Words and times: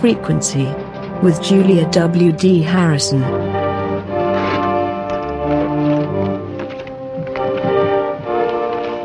Frequency 0.00 0.64
with 1.22 1.42
Julia 1.42 1.86
W.D. 1.90 2.62
Harrison. 2.62 3.22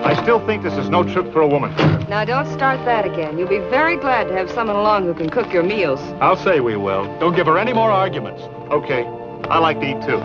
I 0.06 0.18
still 0.24 0.46
think 0.46 0.64
this 0.64 0.76
is 0.76 0.88
no 0.88 1.04
trip 1.04 1.34
for 1.34 1.42
a 1.42 1.48
woman. 1.48 1.76
Now, 2.08 2.24
don't 2.24 2.48
start 2.54 2.80
that 2.86 3.04
again. 3.06 3.38
You'll 3.38 3.50
be 3.50 3.60
very 3.60 3.98
glad 3.98 4.30
to 4.30 4.34
have 4.36 4.50
someone 4.50 4.78
along 4.78 5.04
who 5.04 5.14
can 5.14 5.30
cook 5.30 5.52
your 5.52 5.64
meals. 5.64 6.00
I'll 6.22 6.38
say 6.38 6.62
we 6.62 6.78
will. 6.78 7.04
Don't 7.20 7.36
give 7.36 7.48
her 7.48 7.58
any 7.58 7.74
more 7.74 7.92
arguments. 7.92 8.42
Okay. 8.72 9.04
I 9.50 9.60
like 9.60 9.82
to 9.82 9.90
eat 9.90 10.02
too. 10.06 10.22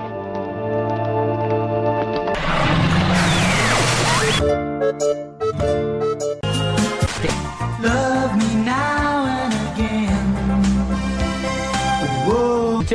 Love 4.41 5.30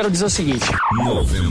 Quero 0.05 0.13
dizer 0.13 0.25
o 0.25 0.29
seguinte. 0.29 0.65
90 1.03 1.35
e- 1.35 1.41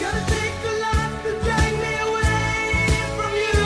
Gotta 0.00 0.24
take 0.24 0.56
a 0.64 0.72
lot 0.80 1.12
to 1.22 1.30
drag 1.44 1.72
me 1.76 1.92
away 2.00 2.88
from 3.14 3.32
you. 3.36 3.60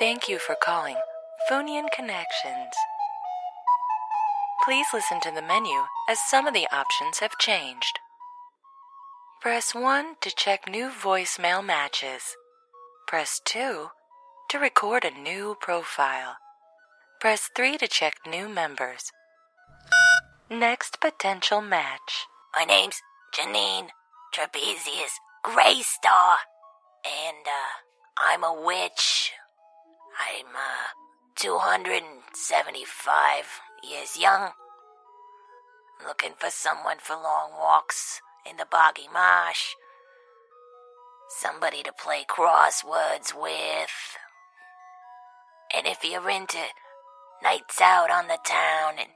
Thank 0.00 0.28
you 0.28 0.40
for 0.40 0.56
calling 0.56 0.96
Phonian 1.48 1.86
Connections. 1.94 2.74
Please 4.64 4.88
listen 4.92 5.20
to 5.20 5.30
the 5.30 5.42
menu 5.42 5.80
as 6.10 6.18
some 6.28 6.48
of 6.48 6.52
the 6.52 6.66
options 6.72 7.20
have 7.20 7.38
changed. 7.38 8.00
Press 9.40 9.76
1 9.76 10.16
to 10.22 10.34
check 10.34 10.68
new 10.68 10.90
voicemail 10.90 11.64
matches. 11.64 12.34
Press 13.06 13.40
2 13.44 13.90
to 14.50 14.58
record 14.58 15.04
a 15.04 15.12
new 15.12 15.54
profile. 15.60 16.38
Press 17.20 17.48
3 17.54 17.78
to 17.78 17.86
check 17.86 18.14
new 18.26 18.48
members. 18.48 19.12
Next 20.48 21.00
potential 21.00 21.60
match. 21.60 22.28
My 22.54 22.62
name's 22.62 23.02
Janine 23.36 23.88
Trapezius 24.32 25.18
Greystar, 25.44 26.36
and 27.04 27.44
uh, 27.44 27.80
I'm 28.16 28.44
a 28.44 28.54
witch. 28.54 29.32
I'm 30.16 30.54
uh, 30.54 30.94
275 31.34 33.60
years 33.90 34.16
young. 34.16 34.52
Looking 36.06 36.34
for 36.38 36.50
someone 36.50 36.98
for 37.00 37.14
long 37.14 37.50
walks 37.58 38.20
in 38.48 38.56
the 38.56 38.66
boggy 38.70 39.08
marsh. 39.12 39.74
Somebody 41.28 41.82
to 41.82 41.92
play 41.92 42.24
crosswords 42.24 43.34
with. 43.34 44.16
And 45.76 45.88
if 45.88 46.04
you're 46.04 46.30
into 46.30 46.68
nights 47.42 47.80
out 47.80 48.12
on 48.12 48.28
the 48.28 48.38
town 48.44 49.00
and 49.00 49.10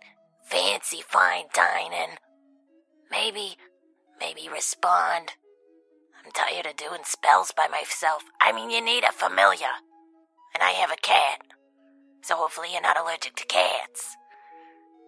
fancy 0.50 1.00
fine 1.06 1.44
dining, 1.54 2.18
maybe, 3.10 3.56
maybe 4.18 4.48
respond. 4.52 5.30
I'm 6.24 6.32
tired 6.32 6.66
of 6.66 6.76
doing 6.76 7.02
spells 7.04 7.52
by 7.56 7.68
myself. 7.68 8.24
I 8.40 8.52
mean, 8.52 8.70
you 8.70 8.84
need 8.84 9.04
a 9.04 9.12
familiar. 9.12 9.72
And 10.54 10.62
I 10.62 10.70
have 10.72 10.90
a 10.90 10.96
cat. 10.96 11.40
So 12.22 12.34
hopefully 12.34 12.68
you're 12.72 12.82
not 12.82 12.98
allergic 12.98 13.36
to 13.36 13.46
cats. 13.46 14.16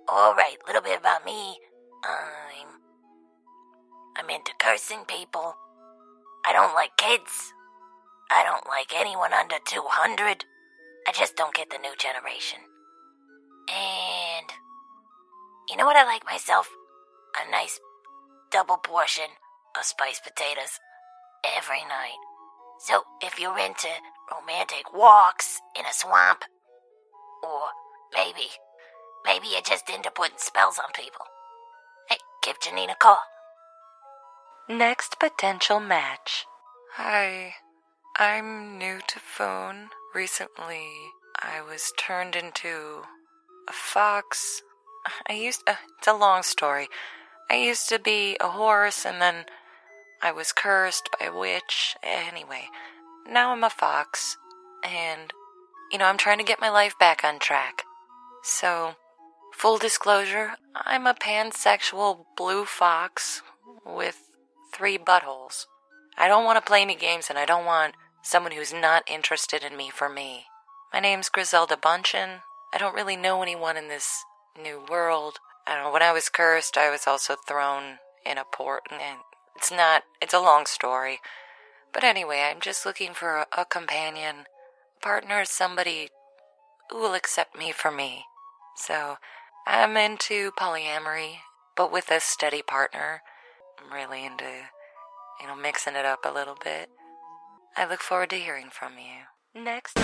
Alright, 0.09 0.59
little 0.67 0.83
bit 0.83 0.99
about 0.99 1.25
me. 1.25 1.59
I'm. 2.05 2.69
I'm 4.17 4.31
into 4.31 4.53
cursing 4.61 5.05
people. 5.07 5.57
I 6.47 6.53
don't 6.53 6.75
like 6.75 6.97
kids. 6.97 7.53
I 8.31 8.45
don't 8.45 8.67
like 8.67 8.93
anyone 8.95 9.33
under 9.33 9.57
200. 9.67 10.45
I 11.07 11.13
just 11.13 11.37
don't 11.37 11.55
get 11.55 11.71
the 11.71 11.79
new 11.79 11.95
generation. 11.99 12.61
And. 13.69 14.12
You 15.73 15.79
know 15.79 15.87
what 15.87 15.97
I 15.97 16.05
like 16.05 16.27
myself? 16.27 16.69
A 17.41 17.51
nice 17.51 17.81
double 18.51 18.77
portion 18.77 19.25
of 19.75 19.87
spiced 19.87 20.23
potatoes 20.23 20.79
every 21.57 21.81
night. 21.89 22.19
So 22.81 23.05
if 23.23 23.41
you're 23.41 23.59
into 23.59 23.89
romantic 24.31 24.93
walks 24.93 25.63
in 25.75 25.87
a 25.87 25.93
swamp, 25.95 26.45
or 27.43 27.71
maybe, 28.15 28.51
maybe 29.25 29.47
you're 29.51 29.63
just 29.63 29.89
into 29.89 30.11
putting 30.11 30.37
spells 30.37 30.79
on 30.79 30.93
people, 30.93 31.25
hey, 32.11 32.19
give 32.43 32.61
Janine 32.61 32.93
a 32.93 32.95
call. 32.95 33.23
Next 34.69 35.19
potential 35.19 35.81
match. 35.81 36.45
Hi, 36.97 37.55
I'm 38.19 38.77
new 38.77 38.99
to 39.07 39.19
phone. 39.19 39.89
Recently, 40.15 40.91
I 41.41 41.63
was 41.63 41.95
turned 41.97 42.37
into 42.37 43.05
a 43.67 43.73
fox. 43.73 44.61
I 45.29 45.35
used. 45.35 45.63
Uh, 45.67 45.75
it's 45.99 46.09
a 46.09 46.13
long 46.13 46.43
story. 46.43 46.89
I 47.51 47.57
used 47.57 47.89
to 47.89 47.99
be 47.99 48.37
a 48.41 48.49
horse, 48.49 49.05
and 49.05 49.21
then 49.21 49.47
I 50.23 50.33
was 50.33 50.53
cursed 50.53 51.09
by 51.19 51.27
a 51.27 51.37
witch. 51.37 51.97
Anyway, 52.03 52.69
now 53.29 53.53
I'm 53.53 53.65
a 53.65 53.71
fox, 53.71 54.37
and 54.85 55.33
you 55.91 55.99
know 55.99 56.07
I'm 56.07 56.19
trying 56.19 56.39
to 56.39 56.45
get 56.45 56.61
my 56.61 56.71
life 56.71 56.99
back 56.99 57.25
on 57.25 57.39
track. 57.39 57.83
So, 58.43 58.95
full 59.53 59.79
disclosure, 59.79 60.53
I'm 60.75 61.07
a 61.07 61.15
pansexual 61.15 62.25
blue 62.37 62.65
fox 62.65 63.43
with 63.85 64.19
three 64.73 64.99
buttholes. 64.99 65.67
I 66.17 66.29
don't 66.29 66.45
want 66.45 66.57
to 66.57 66.69
play 66.69 66.83
any 66.83 66.97
games, 66.97 67.29
and 67.29 67.39
I 67.39 67.45
don't 67.45 67.65
want 67.65 67.95
someone 68.23 68.53
who's 68.53 68.73
not 68.73 69.09
interested 69.11 69.63
in 69.63 69.77
me 69.77 69.91
for 69.91 70.09
me. 70.09 70.45
My 70.93 71.01
name's 71.01 71.29
Griselda 71.29 71.77
Bunchen. 71.77 72.41
I 72.73 72.79
don't 72.79 72.95
really 72.95 73.17
know 73.17 73.43
anyone 73.43 73.77
in 73.77 73.89
this 73.89 74.25
new 74.61 74.85
world. 74.91 75.39
I 75.67 75.75
don't 75.75 75.85
know. 75.85 75.93
When 75.93 76.03
I 76.03 76.13
was 76.13 76.29
cursed, 76.29 76.77
I 76.77 76.91
was 76.91 77.07
also 77.07 77.37
thrown 77.47 77.99
in 78.27 78.39
a 78.39 78.45
port, 78.45 78.83
and 78.91 79.19
it's 79.57 79.71
not. 79.71 80.05
It's 80.21 80.35
a 80.35 80.41
long 80.41 80.67
story. 80.67 81.21
But 81.93 82.05
anyway, 82.05 82.49
I'm 82.51 82.61
just 82.61 82.87
looking 82.87 83.15
for 83.15 83.37
a, 83.37 83.47
a 83.57 83.65
companion, 83.65 84.47
a 84.97 85.01
partner, 85.03 85.45
somebody 85.45 86.09
who 86.91 86.99
will 86.99 87.15
accept 87.15 87.57
me 87.57 87.73
for 87.73 87.91
me. 87.91 88.25
So, 88.77 89.17
I'm 89.67 89.97
into 89.97 90.51
polyamory, 90.53 91.37
but 91.77 91.93
with 91.93 92.11
a 92.11 92.21
steady 92.21 92.63
partner. 92.63 93.23
I'm 93.79 93.93
really 93.93 94.25
into, 94.25 94.51
you 95.41 95.47
know, 95.47 95.57
mixing 95.57 95.95
it 95.95 96.05
up 96.05 96.21
a 96.25 96.33
little 96.33 96.57
bit. 96.63 96.89
I 97.77 97.87
look 97.87 98.01
forward 98.01 98.31
to 98.31 98.37
hearing 98.37 98.69
from 98.71 98.93
you. 98.99 99.63
Next. 99.63 99.99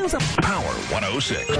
Transa 0.00 0.18
Power 0.40 0.72
106. 0.92 1.50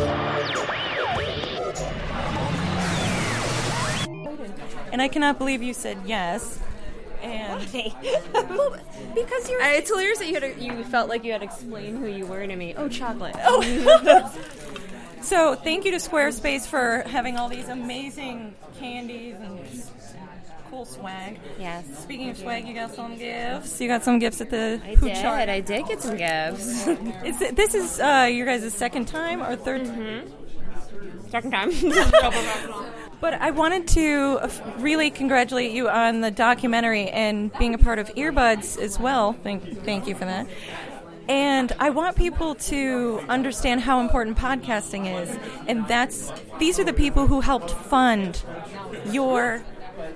And 4.92 5.02
I 5.02 5.08
cannot 5.08 5.37
believe 5.37 5.62
you 5.62 5.75
said 5.75 5.98
yes. 6.06 6.58
And 7.22 7.60
well, 8.32 8.76
because 9.14 9.50
you're. 9.50 9.60
it's 9.60 9.90
hilarious 9.90 10.20
that 10.20 10.28
you 10.28 10.34
had 10.34 10.42
to, 10.42 10.58
you 10.58 10.84
felt 10.84 11.10
like 11.10 11.22
you 11.22 11.32
had 11.32 11.42
to 11.42 11.46
explain 11.46 11.96
who 11.96 12.06
you 12.06 12.25
were 12.25 12.46
to 12.46 12.56
me. 12.56 12.75
Oh, 12.75 12.88
chocolate. 12.88 13.37
Oh. 13.40 14.34
so 15.20 15.54
thank 15.54 15.84
you 15.84 15.90
to 15.90 15.98
Squarespace 15.98 16.66
for 16.66 17.02
having 17.06 17.37
all 17.37 17.50
these 17.50 17.69
amazing 17.69 18.54
candies 18.78 19.37
and 19.37 19.60
cool 20.70 20.84
swag. 20.84 21.40
Yes. 21.58 21.84
Speaking 22.02 22.31
of 22.31 22.38
swag, 22.38 22.67
you 22.67 22.75
got 22.75 22.94
some 22.94 23.17
gifts. 23.17 23.81
You 23.81 23.88
got 23.88 24.05
some 24.05 24.20
gifts 24.20 24.40
at 24.40 24.50
the 24.50 24.81
I 24.84 24.94
did. 24.94 25.49
I 25.49 25.61
did 25.61 25.87
get 25.87 26.00
some 26.00 26.17
gifts. 26.17 26.87
Is 27.25 27.43
it, 27.43 27.56
this 27.56 27.75
is 27.75 27.99
uh, 28.00 28.28
your 28.31 28.46
guys' 28.46 28.72
second 28.72 29.06
time 29.06 29.43
or 29.43 29.56
3rd 29.56 29.81
Mm-hmm. 29.81 31.28
Second 31.31 31.50
time. 31.50 31.70
But 33.20 33.34
I 33.34 33.50
wanted 33.50 33.87
to 33.88 34.40
really 34.78 35.11
congratulate 35.11 35.72
you 35.72 35.90
on 35.90 36.22
the 36.22 36.31
documentary 36.31 37.11
and 37.11 37.52
being 37.58 37.75
a 37.75 37.78
part 37.78 37.99
of 37.99 38.08
Earbuds 38.14 38.78
as 38.78 38.99
well. 38.99 39.34
Thank, 39.34 39.84
thank 39.84 40.06
you 40.06 40.14
for 40.14 40.25
that. 40.25 40.46
And 41.28 41.70
I 41.78 41.90
want 41.90 42.16
people 42.16 42.55
to 42.55 43.20
understand 43.28 43.82
how 43.82 44.00
important 44.00 44.38
podcasting 44.38 45.23
is, 45.23 45.38
and 45.69 45.87
that's 45.87 46.32
these 46.58 46.81
are 46.81 46.84
the 46.84 46.94
people 46.94 47.26
who 47.26 47.43
helped 47.43 47.70
fund 47.70 48.43
your 49.12 49.62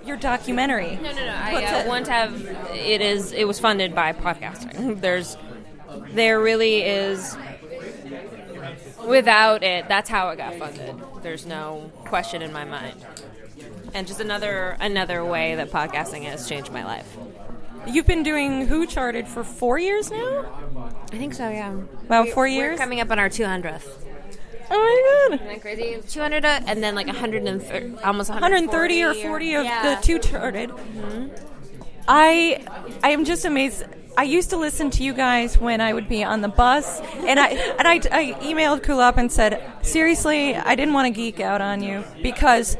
your 0.06 0.16
documentary. 0.16 0.96
No, 0.96 1.12
no, 1.12 1.24
no. 1.26 1.32
I 1.34 1.52
What's 1.52 1.66
uh, 1.72 1.84
want 1.88 2.06
to 2.06 2.12
have 2.12 2.42
it 2.74 3.00
is 3.00 3.32
it 3.32 3.46
was 3.46 3.58
funded 3.60 3.94
by 3.94 4.12
podcasting. 4.12 5.00
There's 5.00 5.36
there 6.12 6.40
really 6.40 6.82
is 6.82 7.36
without 9.06 9.62
it, 9.62 9.88
that's 9.88 10.08
how 10.08 10.30
it 10.30 10.36
got 10.36 10.54
funded. 10.56 10.96
There's 11.22 11.46
no 11.46 11.90
question 12.06 12.42
in 12.42 12.52
my 12.52 12.64
mind. 12.64 13.04
And 13.94 14.06
just 14.06 14.20
another 14.20 14.76
another 14.80 15.24
way 15.24 15.54
that 15.54 15.70
podcasting 15.70 16.24
has 16.24 16.48
changed 16.48 16.72
my 16.72 16.84
life. 16.84 17.16
You've 17.86 18.06
been 18.06 18.22
doing 18.22 18.66
Who 18.66 18.86
Charted 18.86 19.28
for 19.28 19.44
four 19.44 19.78
years 19.78 20.10
now? 20.10 20.46
I 21.12 21.18
think 21.18 21.34
so, 21.34 21.48
yeah. 21.50 21.72
About 22.06 22.24
We- 22.26 22.30
four 22.32 22.44
we're 22.44 22.48
years? 22.48 22.78
coming 22.78 23.00
up 23.00 23.10
on 23.10 23.18
our 23.18 23.28
200th. 23.28 23.86
Oh 24.70 25.28
my 25.28 25.36
god. 25.36 25.40
Isn't 25.40 25.54
that 25.54 25.60
crazy? 25.60 26.00
200 26.08 26.44
uh, 26.44 26.60
and 26.66 26.82
then 26.82 26.94
like 26.94 27.06
130, 27.06 28.02
almost 28.02 28.30
130 28.30 29.02
or 29.02 29.14
40 29.14 29.54
of 29.54 29.64
yeah. 29.64 29.94
the 29.94 30.02
two 30.02 30.18
charted. 30.18 30.70
I 32.08 32.64
I 33.02 33.10
am 33.10 33.24
just 33.24 33.44
amazed. 33.44 33.84
I 34.16 34.22
used 34.22 34.50
to 34.50 34.56
listen 34.56 34.90
to 34.90 35.02
you 35.02 35.12
guys 35.12 35.58
when 35.58 35.80
I 35.80 35.92
would 35.92 36.08
be 36.08 36.22
on 36.22 36.40
the 36.40 36.48
bus, 36.48 37.00
and 37.00 37.40
I 37.40 37.48
and 37.78 37.88
I, 37.88 37.94
I 38.10 38.32
emailed 38.42 38.82
Kulap 38.82 39.16
and 39.16 39.30
said, 39.30 39.62
seriously, 39.82 40.54
I 40.54 40.74
didn't 40.74 40.94
want 40.94 41.06
to 41.06 41.10
geek 41.10 41.40
out 41.40 41.60
on 41.60 41.82
you 41.82 42.04
because 42.22 42.76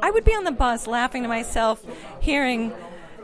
I 0.00 0.10
would 0.10 0.24
be 0.24 0.32
on 0.32 0.44
the 0.44 0.52
bus 0.52 0.86
laughing 0.86 1.22
to 1.22 1.28
myself, 1.28 1.84
hearing 2.20 2.72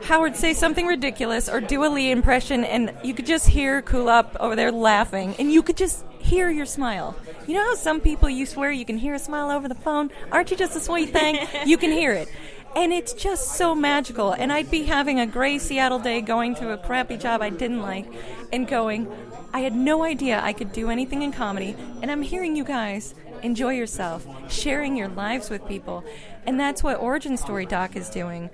Howard 0.05 0.37
say 0.37 0.53
something 0.53 0.87
ridiculous 0.87 1.49
or 1.49 1.62
do 1.62 1.83
a 1.83 1.89
Lee 1.89 2.11
impression, 2.11 2.62
and 2.62 2.95
you 3.03 3.15
could 3.15 3.25
just 3.25 3.49
hear 3.49 3.81
Kulap 3.81 4.37
over 4.39 4.55
there 4.55 4.71
laughing, 4.71 5.35
and 5.39 5.51
you 5.51 5.62
could 5.62 5.79
just 5.79 6.05
hear 6.19 6.51
your 6.51 6.67
smile. 6.67 7.17
You 7.47 7.55
know 7.55 7.65
how 7.65 7.75
some 7.75 8.03
people 8.03 8.29
you 8.29 8.45
swear 8.45 8.71
you 8.71 8.85
can 8.85 8.99
hear 8.99 9.15
a 9.15 9.19
smile 9.19 9.51
over 9.51 9.67
the 9.67 9.75
phone? 9.75 10.11
Aren't 10.31 10.51
you 10.51 10.59
just 10.59 10.77
a 10.77 10.81
sweet 10.81 11.11
thing? 11.11 11.39
you 11.67 11.79
can 11.79 11.91
hear 11.91 12.12
it. 12.12 12.29
And 12.77 12.93
it's 12.93 13.15
just 13.15 13.53
so 13.53 13.75
magical. 13.75 14.33
And 14.33 14.53
I'd 14.53 14.71
be 14.71 14.83
having 14.83 15.21
a 15.21 15.27
gray 15.27 15.59
Seattle 15.59 16.01
day 16.01 16.21
going 16.21 16.55
to 16.56 16.73
a 16.73 16.77
crappy 16.77 17.17
job 17.17 17.41
I 17.41 17.49
didn't 17.49 17.81
like 17.81 18.06
and 18.53 18.69
going, 18.69 19.11
I 19.55 19.61
had 19.61 19.75
no 19.75 20.03
idea 20.03 20.41
I 20.43 20.53
could 20.53 20.73
do 20.73 20.91
anything 20.91 21.23
in 21.23 21.33
comedy. 21.33 21.77
And 22.03 22.11
I'm 22.11 22.23
hearing 22.23 22.56
you 22.56 22.65
guys 22.65 23.15
enjoy 23.43 23.75
yourself, 23.75 24.27
sharing 24.51 24.97
your 24.97 25.09
lives 25.09 25.51
with 25.51 25.67
people. 25.69 26.05
And 26.47 26.59
that's 26.59 26.83
what 26.83 26.99
Origin 27.01 27.37
Story 27.37 27.65
Doc 27.65 27.95
is 27.97 28.11
doing. 28.11 28.51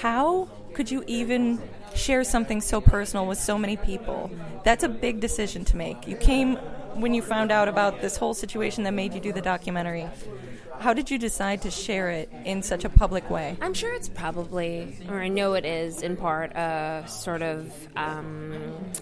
How 0.00 0.48
could 0.74 0.90
you 0.90 1.04
even 1.06 1.60
share 1.94 2.24
something 2.24 2.60
so 2.60 2.80
personal 2.80 3.26
with 3.26 3.38
so 3.38 3.56
many 3.56 3.76
people? 3.76 4.30
That's 4.64 4.84
a 4.84 4.88
big 4.88 5.20
decision 5.20 5.64
to 5.66 5.76
make. 5.76 6.06
You 6.06 6.16
came 6.16 6.56
when 6.94 7.14
you 7.14 7.22
found 7.22 7.50
out 7.50 7.68
about 7.68 8.00
this 8.00 8.16
whole 8.16 8.34
situation 8.34 8.84
that 8.84 8.92
made 8.92 9.14
you 9.14 9.20
do 9.20 9.32
the 9.32 9.42
documentary. 9.42 10.06
How 10.80 10.92
did 10.92 11.10
you 11.10 11.18
decide 11.18 11.62
to 11.62 11.70
share 11.70 12.10
it 12.10 12.30
in 12.44 12.62
such 12.62 12.84
a 12.84 12.88
public 12.88 13.30
way? 13.30 13.56
I'm 13.60 13.74
sure 13.74 13.94
it's 13.94 14.08
probably, 14.08 14.98
or 15.08 15.22
I 15.22 15.28
know 15.28 15.54
it 15.54 15.64
is, 15.64 16.02
in 16.02 16.16
part 16.16 16.50
a 16.56 17.04
sort 17.06 17.42
of 17.42 17.72
um, 17.96 18.54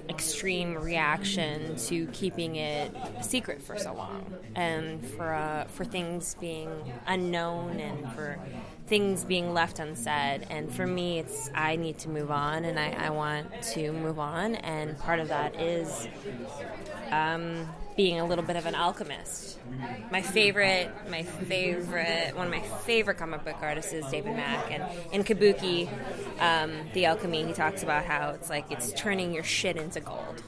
extreme 0.08 0.74
reaction 0.74 1.76
to 1.76 2.06
keeping 2.08 2.56
it 2.56 2.94
secret 3.22 3.62
for 3.62 3.78
so 3.78 3.94
long, 3.94 4.34
and 4.54 5.04
for 5.04 5.32
uh, 5.32 5.64
for 5.64 5.84
things 5.84 6.36
being 6.38 6.70
unknown, 7.06 7.80
and 7.80 8.12
for 8.12 8.38
things 8.86 9.24
being 9.24 9.54
left 9.54 9.78
unsaid. 9.78 10.46
And 10.50 10.72
for 10.72 10.86
me, 10.86 11.18
it's 11.20 11.50
I 11.54 11.76
need 11.76 11.98
to 12.00 12.08
move 12.08 12.30
on, 12.30 12.64
and 12.64 12.78
I, 12.78 12.90
I 12.90 13.10
want 13.10 13.62
to 13.74 13.92
move 13.92 14.18
on, 14.18 14.54
and 14.56 14.98
part 14.98 15.20
of 15.20 15.28
that 15.28 15.60
is 15.60 16.08
um, 17.10 17.68
being 17.96 18.20
a 18.20 18.26
little 18.26 18.44
bit 18.44 18.56
of 18.56 18.66
an 18.66 18.74
alchemist. 18.74 19.58
My 20.10 20.22
favorite, 20.22 20.90
my 21.10 21.22
favorite, 21.22 22.36
one 22.36 22.46
of 22.46 22.52
my 22.52 22.60
favorite 22.60 23.18
comic 23.18 23.44
book 23.44 23.56
artists 23.60 23.92
is 23.92 24.04
David 24.06 24.34
Mack, 24.36 24.70
and 24.70 24.84
in 25.12 25.24
Kabuki, 25.24 25.88
um, 26.40 26.72
The 26.94 27.06
Alchemy, 27.06 27.44
he 27.46 27.52
talks 27.52 27.82
about 27.82 28.04
how 28.04 28.30
it's 28.30 28.50
like 28.50 28.70
it's 28.70 28.92
turning 28.94 29.32
your 29.32 29.44
shit 29.44 29.76
into 29.76 30.00
gold, 30.00 30.42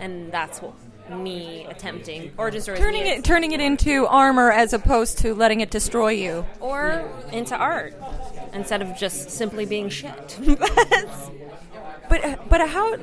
and 0.00 0.30
that's 0.30 0.60
what 0.60 0.74
me 1.10 1.66
attempting 1.68 2.32
origin 2.38 2.60
stories 2.60 2.80
Turning 2.80 3.06
it, 3.06 3.24
turning 3.24 3.52
it 3.52 3.60
into 3.60 4.06
armor 4.06 4.50
as 4.50 4.72
opposed 4.72 5.18
to 5.18 5.34
letting 5.34 5.60
it 5.60 5.70
destroy 5.70 6.10
you. 6.10 6.44
or 6.60 7.08
into 7.32 7.56
art 7.56 7.94
instead 8.52 8.80
of 8.82 8.96
just 8.96 9.30
simply 9.30 9.66
being 9.66 9.88
shit. 9.88 10.38
But 12.08 12.48
but 12.48 12.68
how? 12.68 12.96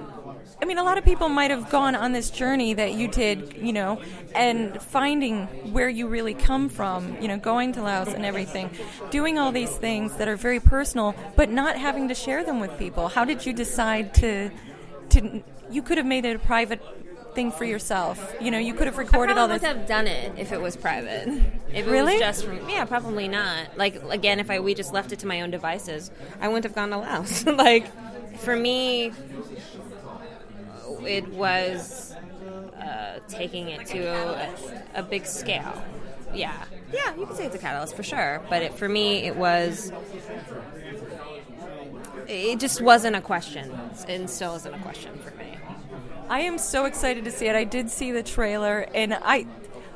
I 0.62 0.66
mean, 0.66 0.78
a 0.78 0.84
lot 0.84 1.00
of 1.00 1.04
people 1.04 1.28
might 1.28 1.50
have 1.50 1.72
gone 1.72 1.96
on 1.96 2.12
this 2.12 2.30
journey 2.30 2.76
that 2.76 2.94
you 2.94 3.08
did, 3.08 3.58
you 3.58 3.74
know, 3.74 4.00
and 4.36 4.80
finding 4.80 5.48
where 5.74 5.90
you 5.90 6.08
really 6.08 6.36
come 6.36 6.70
from, 6.70 7.20
you 7.20 7.28
know, 7.28 7.38
going 7.38 7.74
to 7.74 7.82
Laos 7.82 8.10
and 8.10 8.24
everything, 8.24 8.70
doing 9.10 9.40
all 9.40 9.52
these 9.52 9.72
things 9.72 10.14
that 10.18 10.28
are 10.28 10.36
very 10.36 10.60
personal, 10.60 11.16
but 11.36 11.50
not 11.50 11.78
having 11.78 12.10
to 12.10 12.14
share 12.14 12.44
them 12.44 12.60
with 12.60 12.78
people. 12.78 13.08
How 13.08 13.26
did 13.26 13.44
you 13.46 13.54
decide 13.54 14.14
to 14.16 14.52
to? 15.10 15.44
You 15.72 15.82
could 15.82 15.98
have 15.98 16.06
made 16.06 16.26
it 16.26 16.36
a 16.36 16.40
private 16.40 16.82
thing 17.34 17.52
for 17.52 17.66
yourself. 17.66 18.36
You 18.42 18.52
know, 18.52 18.58
you 18.58 18.74
could 18.74 18.88
have 18.88 18.98
recorded 18.98 19.38
all 19.38 19.48
this. 19.48 19.62
would 19.62 19.68
have 19.68 19.88
done 19.88 20.08
it 20.08 20.34
if 20.38 20.52
it 20.52 20.62
was 20.62 20.76
private. 20.76 21.28
If 21.74 21.88
it 21.88 21.90
Really? 21.90 22.14
was 22.14 22.20
just 22.22 22.46
from 22.46 22.70
yeah, 22.70 22.86
probably 22.86 23.28
not. 23.28 23.78
Like 23.78 24.02
again, 24.10 24.40
if 24.40 24.50
I 24.50 24.60
we 24.60 24.74
just 24.74 24.94
left 24.94 25.12
it 25.12 25.20
to 25.20 25.28
my 25.28 25.42
own 25.42 25.52
devices, 25.52 26.12
I 26.40 26.48
wouldn't 26.48 26.66
have 26.66 26.76
gone 26.76 26.90
to 26.90 26.98
Laos. 26.98 27.46
like 27.46 27.88
for 28.40 28.56
me, 28.56 29.12
it 31.06 31.28
was 31.30 32.16
uh, 32.80 33.20
taking 33.28 33.70
it 33.70 33.86
to 33.88 34.00
a, 34.06 34.54
a 34.96 35.04
big 35.04 35.26
scale. 35.26 35.84
Yeah, 36.34 36.64
yeah, 36.94 37.14
you 37.16 37.26
could 37.26 37.36
say 37.36 37.46
it's 37.46 37.56
a 37.56 37.60
catalyst 37.60 37.96
for 37.96 38.04
sure. 38.04 38.42
But 38.50 38.62
it, 38.62 38.74
for 38.74 38.88
me, 38.88 39.26
it 39.26 39.36
was. 39.36 39.92
It 42.28 42.60
just 42.60 42.82
wasn't 42.82 43.16
a 43.16 43.22
question, 43.22 43.72
and 44.08 44.30
still 44.30 44.56
isn't 44.56 44.74
a 44.74 44.80
question 44.80 45.18
for 45.20 45.36
me. 45.38 45.41
I 46.32 46.40
am 46.40 46.58
so 46.58 46.86
excited 46.86 47.26
to 47.26 47.32
see 47.32 47.48
it. 47.48 47.58
I 47.58 47.66
did 47.66 47.90
see 47.90 48.14
the 48.14 48.24
trailer, 48.24 48.88
and 48.96 49.14
I, 49.14 49.46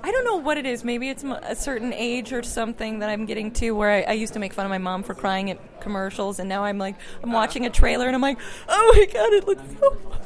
I 0.04 0.12
don't 0.12 0.26
know 0.26 0.36
what 0.36 0.58
it 0.58 0.66
is. 0.66 0.84
Maybe 0.84 1.08
it's 1.08 1.24
a 1.24 1.56
certain 1.56 1.94
age 1.94 2.34
or 2.34 2.44
something 2.44 3.00
that 3.00 3.10
I'm 3.10 3.26
getting 3.26 3.52
to 3.54 3.72
where 3.72 3.90
I, 3.90 4.02
I 4.02 4.12
used 4.12 4.34
to 4.34 4.40
make 4.40 4.52
fun 4.52 4.66
of 4.66 4.70
my 4.70 4.78
mom 4.78 5.02
for 5.02 5.14
crying 5.14 5.50
at 5.50 5.80
commercials, 5.80 6.40
and 6.40 6.50
now 6.50 6.66
I'm 6.66 6.78
like, 6.78 6.96
I'm 7.24 7.30
uh-huh. 7.30 7.38
watching 7.38 7.66
a 7.66 7.70
trailer, 7.70 8.06
and 8.08 8.14
I'm 8.14 8.22
like, 8.22 8.38
oh 8.68 8.94
my 8.98 9.06
god, 9.06 9.32
it 9.32 9.48
looks 9.48 9.64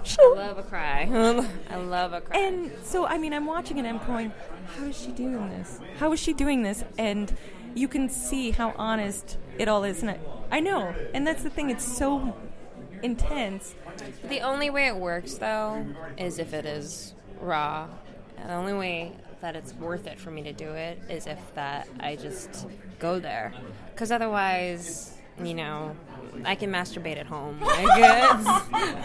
so 0.03 0.35
I 0.35 0.47
love 0.47 0.57
a 0.57 0.63
cry. 0.63 1.03
Um, 1.13 1.47
I 1.69 1.75
love 1.75 2.13
a 2.13 2.21
cry. 2.21 2.39
And 2.39 2.71
so, 2.83 3.05
I 3.05 3.19
mean, 3.19 3.31
I'm 3.31 3.45
watching 3.45 3.77
it, 3.77 3.81
and 3.85 3.99
I'm 3.99 4.07
going, 4.07 4.33
how 4.65 4.85
is 4.85 4.99
she 4.99 5.11
doing 5.11 5.47
this? 5.51 5.79
How 5.99 6.11
is 6.11 6.19
she 6.19 6.33
doing 6.33 6.63
this? 6.63 6.83
And 6.97 7.37
you 7.75 7.87
can 7.87 8.09
see 8.09 8.49
how 8.49 8.73
honest 8.79 9.37
it 9.59 9.67
all 9.67 9.83
is. 9.83 10.01
And 10.01 10.09
I, 10.09 10.19
I 10.51 10.59
know, 10.59 10.91
and 11.13 11.27
that's 11.27 11.43
the 11.43 11.51
thing. 11.51 11.69
It's 11.69 11.85
so 11.85 12.35
intense. 13.03 13.75
The 14.27 14.41
only 14.41 14.69
way 14.69 14.87
it 14.87 14.95
works, 14.95 15.35
though, 15.35 15.85
is 16.17 16.39
if 16.39 16.53
it 16.53 16.65
is 16.65 17.13
raw. 17.39 17.87
The 18.37 18.53
only 18.53 18.73
way 18.73 19.13
that 19.41 19.55
it's 19.55 19.73
worth 19.73 20.07
it 20.07 20.19
for 20.19 20.31
me 20.31 20.43
to 20.43 20.53
do 20.53 20.69
it 20.71 20.99
is 21.09 21.25
if 21.27 21.39
that 21.55 21.87
I 21.99 22.15
just 22.15 22.67
go 22.99 23.19
there. 23.19 23.53
Because 23.93 24.11
otherwise, 24.11 25.17
you 25.41 25.53
know, 25.53 25.95
I 26.45 26.55
can 26.55 26.71
masturbate 26.71 27.17
at 27.17 27.25
home. 27.27 27.59
Like, 27.69 27.95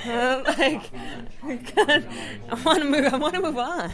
it's, 0.04 0.92
like 1.42 1.72
I 1.78 2.62
want 2.64 2.82
to 2.82 2.88
move. 2.88 3.12
I 3.12 3.16
want 3.16 3.34
to 3.34 3.40
move 3.40 3.58
on. 3.58 3.92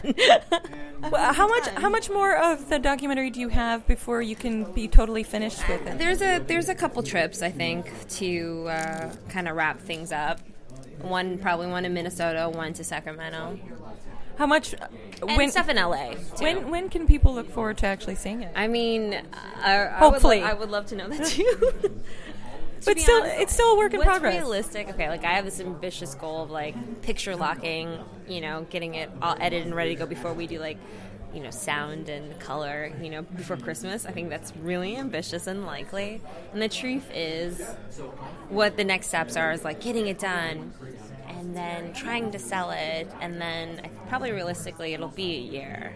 Well, 1.11 1.33
how 1.33 1.47
much? 1.47 1.67
How 1.69 1.89
much 1.89 2.09
more 2.09 2.35
of 2.35 2.69
the 2.69 2.79
documentary 2.79 3.29
do 3.29 3.39
you 3.39 3.49
have 3.49 3.85
before 3.87 4.21
you 4.21 4.35
can 4.35 4.71
be 4.73 4.87
totally 4.87 5.23
finished 5.23 5.67
with 5.67 5.85
it? 5.87 5.97
There's 5.97 6.21
a 6.21 6.39
there's 6.39 6.69
a 6.69 6.75
couple 6.75 7.01
trips 7.03 7.41
I 7.41 7.49
think 7.51 7.91
to 8.11 8.67
uh, 8.69 9.13
kind 9.29 9.47
of 9.47 9.55
wrap 9.55 9.79
things 9.79 10.11
up. 10.11 10.39
One 11.01 11.37
probably 11.37 11.67
one 11.67 11.85
in 11.85 11.93
Minnesota, 11.93 12.49
one 12.49 12.73
to 12.73 12.83
Sacramento, 12.83 13.59
How 14.37 14.45
much? 14.45 14.75
and 15.27 15.51
stuff 15.51 15.69
in 15.69 15.77
LA. 15.77 16.11
Too. 16.13 16.43
When 16.43 16.69
when 16.69 16.89
can 16.89 17.07
people 17.07 17.33
look 17.33 17.49
forward 17.49 17.77
to 17.79 17.87
actually 17.87 18.15
seeing 18.15 18.43
it? 18.43 18.51
I 18.55 18.67
mean, 18.67 19.19
I, 19.63 19.87
I 19.87 19.97
Hopefully. 19.97 20.37
would, 20.39 20.43
lo- 20.45 20.49
I 20.49 20.53
would 20.53 20.69
love 20.69 20.85
to 20.87 20.95
know 20.95 21.07
that 21.09 21.25
too. 21.25 21.71
But 22.85 22.99
still, 22.99 23.21
honest, 23.21 23.35
it's 23.39 23.53
still 23.53 23.73
a 23.73 23.77
work 23.77 23.93
in 23.93 23.99
what's 23.99 24.09
progress. 24.09 24.35
realistic? 24.35 24.89
Okay, 24.89 25.09
like 25.09 25.23
I 25.23 25.33
have 25.33 25.45
this 25.45 25.59
ambitious 25.59 26.15
goal 26.15 26.43
of 26.43 26.49
like 26.51 27.01
picture 27.01 27.35
locking, 27.35 27.99
you 28.27 28.41
know, 28.41 28.65
getting 28.69 28.95
it 28.95 29.09
all 29.21 29.35
edited 29.39 29.65
and 29.67 29.75
ready 29.75 29.95
to 29.95 29.99
go 29.99 30.05
before 30.05 30.33
we 30.33 30.47
do 30.47 30.59
like, 30.59 30.77
you 31.33 31.41
know, 31.41 31.51
sound 31.51 32.09
and 32.09 32.37
color, 32.39 32.91
you 33.01 33.09
know, 33.09 33.21
before 33.21 33.57
Christmas. 33.57 34.05
I 34.05 34.11
think 34.11 34.29
that's 34.29 34.53
really 34.57 34.97
ambitious 34.97 35.47
and 35.47 35.65
likely. 35.65 36.21
And 36.53 36.61
the 36.61 36.69
truth 36.69 37.09
is, 37.13 37.61
what 38.49 38.77
the 38.77 38.83
next 38.83 39.07
steps 39.07 39.35
are 39.37 39.51
is 39.51 39.63
like 39.63 39.79
getting 39.81 40.07
it 40.07 40.19
done. 40.19 40.73
And 41.27 41.55
then 41.57 41.93
trying 41.93 42.29
to 42.31 42.39
sell 42.39 42.69
it, 42.69 43.07
and 43.19 43.41
then 43.41 43.81
probably 44.09 44.31
realistically 44.31 44.93
it'll 44.93 45.07
be 45.07 45.37
a 45.37 45.39
year. 45.39 45.95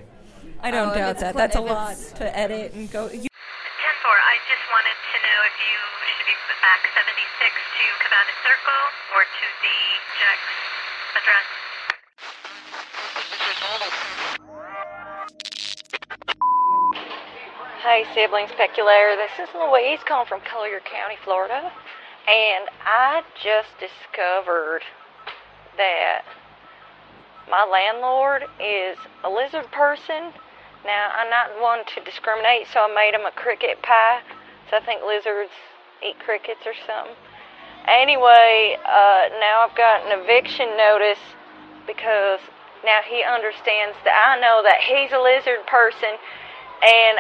I 0.63 0.71
don't 0.71 0.89
Oh, 0.89 0.95
doubt 0.95 1.19
that. 1.19 1.35
That's 1.35 1.55
a 1.55 1.61
lot 1.61 1.95
to 2.15 2.25
edit 2.35 2.73
and 2.73 2.89
go. 2.89 3.05
You, 3.05 3.11
10 3.11 3.29
I 3.29 4.37
just 4.49 4.65
wanted 4.73 4.97
to 5.05 5.17
know 5.21 5.37
if 5.44 5.44
you 5.59 5.79
should 6.03 6.27
be 6.27 6.35
back 6.62 6.81
76 6.83 7.15
to 7.15 7.83
Cabana 8.03 8.33
Circle 8.43 8.83
or 9.15 9.24
to 9.24 9.45
the 9.63 9.79
address. 11.15 11.47
Hey, 17.81 18.03
siblings 18.13 18.51
peculiar. 18.57 19.15
This 19.15 19.31
is 19.39 19.53
Louise 19.55 20.00
calling 20.07 20.27
from 20.27 20.41
Collier 20.41 20.81
County, 20.81 21.15
Florida. 21.24 21.71
And 22.27 22.69
I 22.83 23.21
just 23.41 23.69
discovered 23.79 24.81
that 25.77 26.24
my 27.50 27.63
landlord 27.63 28.43
is 28.59 28.97
a 29.24 29.29
lizard 29.29 29.71
person 29.71 30.33
Now, 30.85 31.09
I'm 31.17 31.29
not 31.31 31.50
one 31.59 31.79
to 31.95 32.03
discriminate, 32.05 32.67
so 32.71 32.81
I 32.81 32.93
made 32.93 33.17
him 33.17 33.25
a 33.25 33.31
cricket 33.31 33.81
pie. 33.81 34.21
So 34.69 34.77
I 34.77 34.86
think 34.86 35.01
lizards 35.05 35.51
eat 36.01 36.19
crickets 36.19 36.65
or 36.65 36.74
something. 36.88 37.15
Anyway, 37.88 38.77
uh, 38.81 39.29
now 39.39 39.62
I've 39.67 39.77
got 39.77 40.05
an 40.05 40.19
eviction 40.19 40.75
notice 40.75 41.22
because 41.86 42.39
now 42.84 43.01
he 43.05 43.24
understands 43.24 43.95
that 44.03 44.17
I 44.17 44.39
know 44.41 44.62
that 44.65 44.81
he's 44.81 45.12
a 45.13 45.22
lizard 45.22 45.65
person, 45.67 46.17
and 46.81 47.17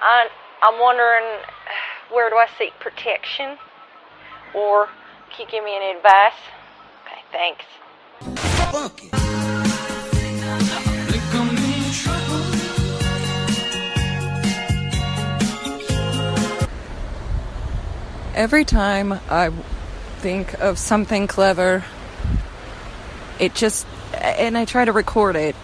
I, 0.00 0.28
I'm 0.62 0.78
wondering 0.80 1.40
where 2.12 2.28
do 2.28 2.36
I 2.36 2.46
seek 2.58 2.72
protection, 2.78 3.56
or 4.54 4.88
can 5.32 5.46
you 5.46 5.50
give 5.50 5.64
me 5.64 5.76
any 5.76 5.96
advice? 5.96 6.36
Okay, 7.08 7.24
thanks. 7.32 7.64
Every 18.42 18.64
time 18.64 19.12
I 19.30 19.50
think 20.18 20.54
of 20.54 20.76
something 20.76 21.28
clever, 21.28 21.84
it 23.38 23.54
just, 23.54 23.86
and 24.14 24.58
I 24.58 24.64
try 24.64 24.84
to 24.84 24.90
record 24.90 25.36
it, 25.36 25.54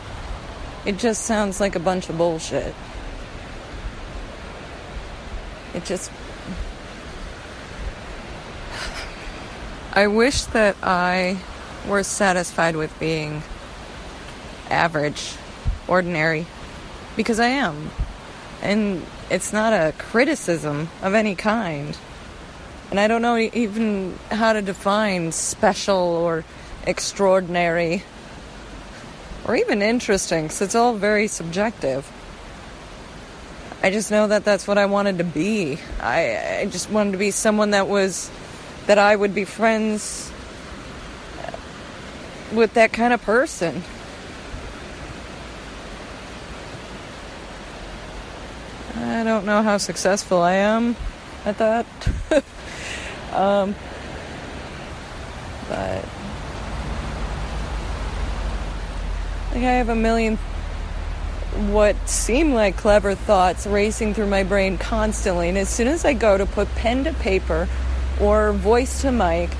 it 0.86 0.96
just 0.96 1.24
sounds 1.24 1.58
like 1.58 1.74
a 1.74 1.80
bunch 1.80 2.08
of 2.08 2.16
bullshit. 2.16 2.72
It 5.74 5.84
just. 5.86 6.12
I 9.92 10.06
wish 10.06 10.44
that 10.44 10.76
I 10.80 11.38
were 11.88 12.04
satisfied 12.04 12.76
with 12.76 12.96
being 13.00 13.42
average, 14.70 15.34
ordinary, 15.88 16.46
because 17.16 17.40
I 17.40 17.48
am. 17.48 17.90
And 18.62 19.04
it's 19.32 19.52
not 19.52 19.72
a 19.72 19.92
criticism 19.98 20.90
of 21.02 21.14
any 21.14 21.34
kind. 21.34 21.98
And 22.90 22.98
I 22.98 23.06
don't 23.06 23.20
know 23.20 23.36
even 23.36 24.18
how 24.30 24.54
to 24.54 24.62
define 24.62 25.32
special 25.32 25.98
or 25.98 26.44
extraordinary 26.86 28.02
or 29.44 29.56
even 29.56 29.82
interesting, 29.82 30.44
because 30.44 30.62
it's 30.62 30.74
all 30.74 30.94
very 30.94 31.26
subjective. 31.26 32.10
I 33.82 33.90
just 33.90 34.10
know 34.10 34.26
that 34.26 34.44
that's 34.44 34.66
what 34.66 34.76
I 34.76 34.86
wanted 34.86 35.18
to 35.18 35.24
be. 35.24 35.78
I, 36.00 36.60
I 36.60 36.66
just 36.66 36.90
wanted 36.90 37.12
to 37.12 37.18
be 37.18 37.30
someone 37.30 37.70
that 37.70 37.88
was, 37.88 38.30
that 38.86 38.98
I 38.98 39.14
would 39.14 39.34
be 39.34 39.44
friends 39.44 40.30
with 42.52 42.74
that 42.74 42.92
kind 42.92 43.12
of 43.12 43.22
person. 43.22 43.82
I 48.96 49.24
don't 49.24 49.46
know 49.46 49.62
how 49.62 49.78
successful 49.78 50.42
I 50.42 50.54
am 50.54 50.96
at 51.44 51.58
that. 51.58 51.86
um, 53.32 53.74
but 55.68 56.04
like 59.52 59.64
I 59.64 59.72
have 59.72 59.88
a 59.88 59.94
million 59.94 60.38
what 61.70 61.96
seem 62.08 62.52
like 62.52 62.76
clever 62.76 63.14
thoughts 63.14 63.66
racing 63.66 64.14
through 64.14 64.26
my 64.26 64.44
brain 64.44 64.78
constantly, 64.78 65.48
and 65.48 65.58
as 65.58 65.68
soon 65.68 65.88
as 65.88 66.04
I 66.04 66.12
go 66.12 66.38
to 66.38 66.46
put 66.46 66.68
pen 66.76 67.04
to 67.04 67.12
paper 67.14 67.68
or 68.20 68.52
voice 68.52 69.02
to 69.02 69.10
mic, 69.10 69.50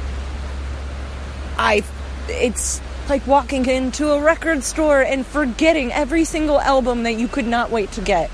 I 1.57 1.83
it's 2.29 2.81
like 3.09 3.27
walking 3.27 3.67
into 3.67 4.11
a 4.11 4.21
record 4.21 4.63
store 4.63 5.01
and 5.01 5.27
forgetting 5.27 5.93
every 5.93 6.25
single 6.25 6.61
album 6.61 7.05
that 7.05 7.15
you 7.15 7.27
could 7.27 7.47
not 7.47 7.71
wait 7.71 7.91
to 7.93 8.01
get. 8.01 8.31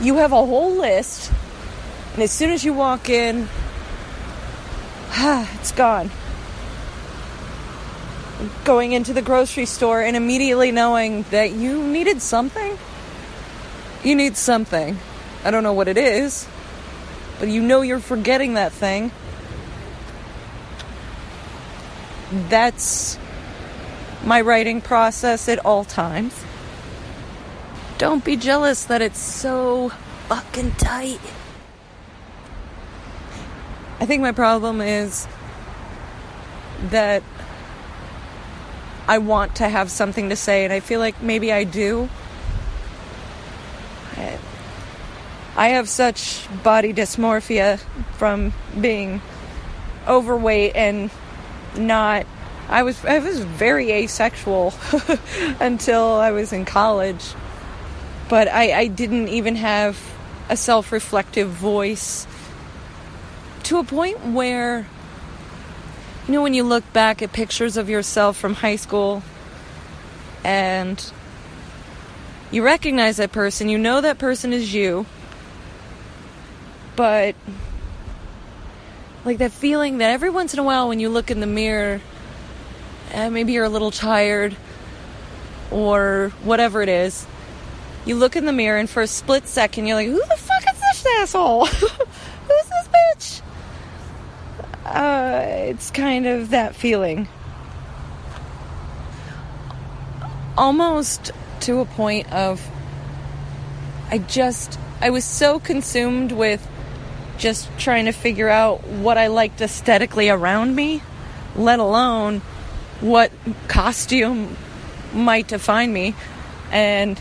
You 0.00 0.16
have 0.16 0.32
a 0.32 0.46
whole 0.46 0.76
list, 0.76 1.30
and 2.14 2.22
as 2.22 2.30
soon 2.30 2.50
as 2.50 2.64
you 2.64 2.72
walk 2.72 3.08
in, 3.08 3.48
it's 5.12 5.72
gone. 5.72 6.10
Going 8.64 8.92
into 8.92 9.12
the 9.12 9.22
grocery 9.22 9.66
store 9.66 10.00
and 10.02 10.16
immediately 10.16 10.72
knowing 10.72 11.24
that 11.30 11.52
you 11.52 11.82
needed 11.82 12.22
something. 12.22 12.78
You 14.02 14.14
need 14.14 14.36
something. 14.36 14.98
I 15.44 15.50
don't 15.50 15.62
know 15.62 15.72
what 15.72 15.88
it 15.88 15.98
is, 15.98 16.46
but 17.38 17.48
you 17.48 17.62
know 17.62 17.82
you're 17.82 18.00
forgetting 18.00 18.54
that 18.54 18.72
thing. 18.72 19.12
That's 22.48 23.18
my 24.24 24.40
writing 24.40 24.80
process 24.80 25.48
at 25.48 25.64
all 25.64 25.84
times. 25.84 26.44
Don't 27.98 28.24
be 28.24 28.36
jealous 28.36 28.84
that 28.84 29.02
it's 29.02 29.18
so 29.18 29.90
fucking 30.28 30.72
tight. 30.72 31.20
I 34.00 34.06
think 34.06 34.22
my 34.22 34.32
problem 34.32 34.80
is 34.80 35.28
that 36.84 37.22
I 39.06 39.18
want 39.18 39.56
to 39.56 39.68
have 39.68 39.90
something 39.90 40.30
to 40.30 40.36
say, 40.36 40.64
and 40.64 40.72
I 40.72 40.80
feel 40.80 41.00
like 41.00 41.20
maybe 41.22 41.52
I 41.52 41.64
do. 41.64 42.08
I- 45.56 45.68
have 45.68 45.88
such 45.88 46.46
body 46.62 46.94
dysmorphia 46.94 47.78
from 48.16 48.54
being 48.80 49.20
overweight 50.08 50.74
and 50.74 51.10
not. 51.76 52.26
I 52.70 52.82
was 52.84 53.04
I 53.04 53.18
was 53.18 53.40
very 53.40 53.90
asexual 53.90 54.72
until 55.60 56.14
I 56.14 56.30
was 56.30 56.54
in 56.54 56.64
college, 56.64 57.34
but 58.30 58.48
I, 58.48 58.72
I 58.72 58.86
didn't 58.86 59.28
even 59.28 59.56
have 59.56 60.00
a 60.48 60.56
self-reflective 60.56 61.50
voice 61.50 62.26
to 63.70 63.78
a 63.78 63.84
point 63.84 64.18
where 64.26 64.84
you 66.26 66.34
know 66.34 66.42
when 66.42 66.54
you 66.54 66.64
look 66.64 66.92
back 66.92 67.22
at 67.22 67.32
pictures 67.32 67.76
of 67.76 67.88
yourself 67.88 68.36
from 68.36 68.52
high 68.52 68.74
school 68.74 69.22
and 70.42 71.12
you 72.50 72.64
recognize 72.64 73.18
that 73.18 73.30
person, 73.30 73.68
you 73.68 73.78
know 73.78 74.00
that 74.00 74.18
person 74.18 74.52
is 74.52 74.74
you, 74.74 75.06
but 76.96 77.36
like 79.24 79.38
that 79.38 79.52
feeling 79.52 79.98
that 79.98 80.10
every 80.10 80.30
once 80.30 80.52
in 80.52 80.58
a 80.58 80.64
while 80.64 80.88
when 80.88 80.98
you 80.98 81.08
look 81.08 81.30
in 81.30 81.38
the 81.38 81.46
mirror, 81.46 82.00
and 83.12 83.32
maybe 83.32 83.52
you're 83.52 83.62
a 83.62 83.68
little 83.68 83.92
tired 83.92 84.56
or 85.70 86.32
whatever 86.42 86.82
it 86.82 86.88
is, 86.88 87.24
you 88.04 88.16
look 88.16 88.34
in 88.34 88.46
the 88.46 88.52
mirror 88.52 88.80
and 88.80 88.90
for 88.90 89.00
a 89.00 89.06
split 89.06 89.46
second 89.46 89.86
you're 89.86 89.94
like, 89.94 90.08
who 90.08 90.18
the 90.18 90.36
fuck 90.38 90.64
is 90.74 90.80
this 90.80 91.06
asshole? 91.20 91.66
Who's 91.66 91.88
this 92.48 92.88
bitch? 92.88 93.42
Uh, 94.90 95.44
it's 95.68 95.90
kind 95.92 96.26
of 96.26 96.50
that 96.50 96.74
feeling. 96.74 97.28
Almost 100.58 101.30
to 101.60 101.78
a 101.78 101.84
point 101.84 102.30
of, 102.32 102.60
I 104.10 104.18
just, 104.18 104.80
I 105.00 105.10
was 105.10 105.24
so 105.24 105.60
consumed 105.60 106.32
with 106.32 106.66
just 107.38 107.68
trying 107.78 108.06
to 108.06 108.12
figure 108.12 108.48
out 108.48 108.84
what 108.84 109.16
I 109.16 109.28
liked 109.28 109.60
aesthetically 109.60 110.28
around 110.28 110.74
me, 110.74 111.02
let 111.54 111.78
alone 111.78 112.40
what 113.00 113.30
costume 113.68 114.56
might 115.14 115.46
define 115.46 115.92
me. 115.92 116.16
And 116.72 117.16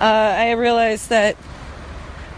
uh, 0.00 0.04
I 0.04 0.52
realized 0.52 1.08
that 1.08 1.36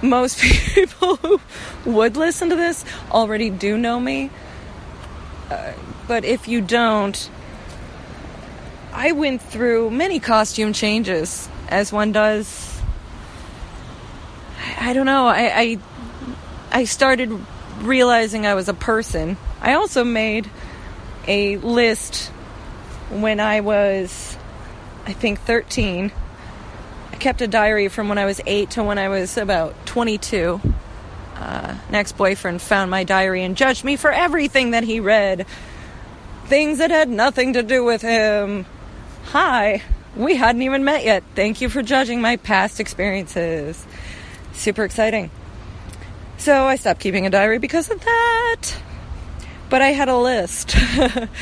most 0.07 0.39
people 0.75 1.17
who 1.17 1.41
would 1.85 2.17
listen 2.17 2.51
to 2.51 2.57
this 2.57 2.85
already 3.11 3.51
do 3.51 3.77
know 3.77 3.99
me. 4.01 4.31
Uh, 5.51 5.73
but 6.09 6.25
if 6.25 6.49
you 6.49 6.61
don't, 6.61 7.31
I 8.93 9.13
went 9.13 9.43
through 9.43 9.91
many 9.91 10.21
costume 10.21 10.73
changes, 10.73 11.49
as 11.69 11.93
one 11.93 12.13
does. 12.13 12.81
I, 14.59 14.91
I 14.91 14.93
don't 14.93 15.07
know. 15.07 15.27
I, 15.27 15.53
I 15.55 15.79
I 16.73 16.85
started 16.85 17.31
realizing 17.79 18.47
I 18.47 18.55
was 18.55 18.69
a 18.69 18.75
person. 18.75 19.37
I 19.61 19.75
also 19.75 20.05
made 20.05 20.51
a 21.27 21.57
list 21.59 22.27
when 23.11 23.41
I 23.41 23.61
was, 23.61 24.37
I 25.07 25.13
think, 25.13 25.41
13. 25.41 26.13
I 27.17 27.19
kept 27.19 27.41
a 27.41 27.49
diary 27.49 27.89
from 27.89 28.11
when 28.11 28.19
I 28.19 28.27
was 28.27 28.43
8 28.45 28.73
to 28.73 28.83
when 28.83 28.99
I 28.99 29.09
was 29.09 29.39
about 29.39 29.87
22. 29.87 30.61
Uh, 31.35 31.75
ex 31.91 32.13
boyfriend 32.13 32.61
found 32.61 32.91
my 32.91 33.05
diary 33.05 33.43
and 33.43 33.57
judged 33.57 33.85
me 33.85 33.97
for 33.97 34.13
everything 34.13 34.73
that 34.73 34.85
he 34.85 35.01
read. 35.01 35.47
Things 36.45 36.77
that 36.77 36.91
had 36.91 37.09
nothing 37.09 37.55
to 37.55 37.63
do 37.63 37.83
with 37.83 38.03
him. 38.03 38.67
Hi, 39.29 39.83
we 40.15 40.37
hadn't 40.37 40.61
even 40.61 40.85
met 40.85 41.07
yet. 41.07 41.25
Thank 41.35 41.63
you 41.63 41.71
for 41.71 41.81
judging 41.81 42.21
my 42.21 42.37
past 42.37 42.81
experiences. 42.81 43.87
Super 44.53 44.85
exciting. 44.85 45.31
So 46.37 46.67
I 46.67 46.77
stopped 46.77 47.01
keeping 47.01 47.25
a 47.25 47.31
diary 47.31 47.59
because 47.59 47.91
of 47.91 47.99
that. 48.05 48.77
But 49.71 49.81
I 49.81 49.93
had 49.93 50.11
a 50.11 50.19
list. 50.19 50.77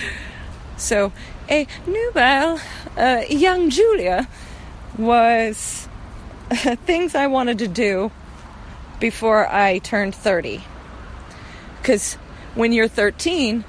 so 0.76 1.10
a 1.50 1.66
nouvelle, 1.84 2.60
uh, 2.96 3.22
young 3.28 3.70
Julia, 3.70 4.28
was 4.98 5.88
things 6.86 7.14
I 7.14 7.26
wanted 7.26 7.58
to 7.60 7.68
do 7.68 8.10
before 9.00 9.46
I 9.46 9.78
turned 9.78 10.14
30. 10.14 10.62
Because 11.80 12.14
when 12.54 12.72
you're 12.72 12.88
13, 12.88 13.64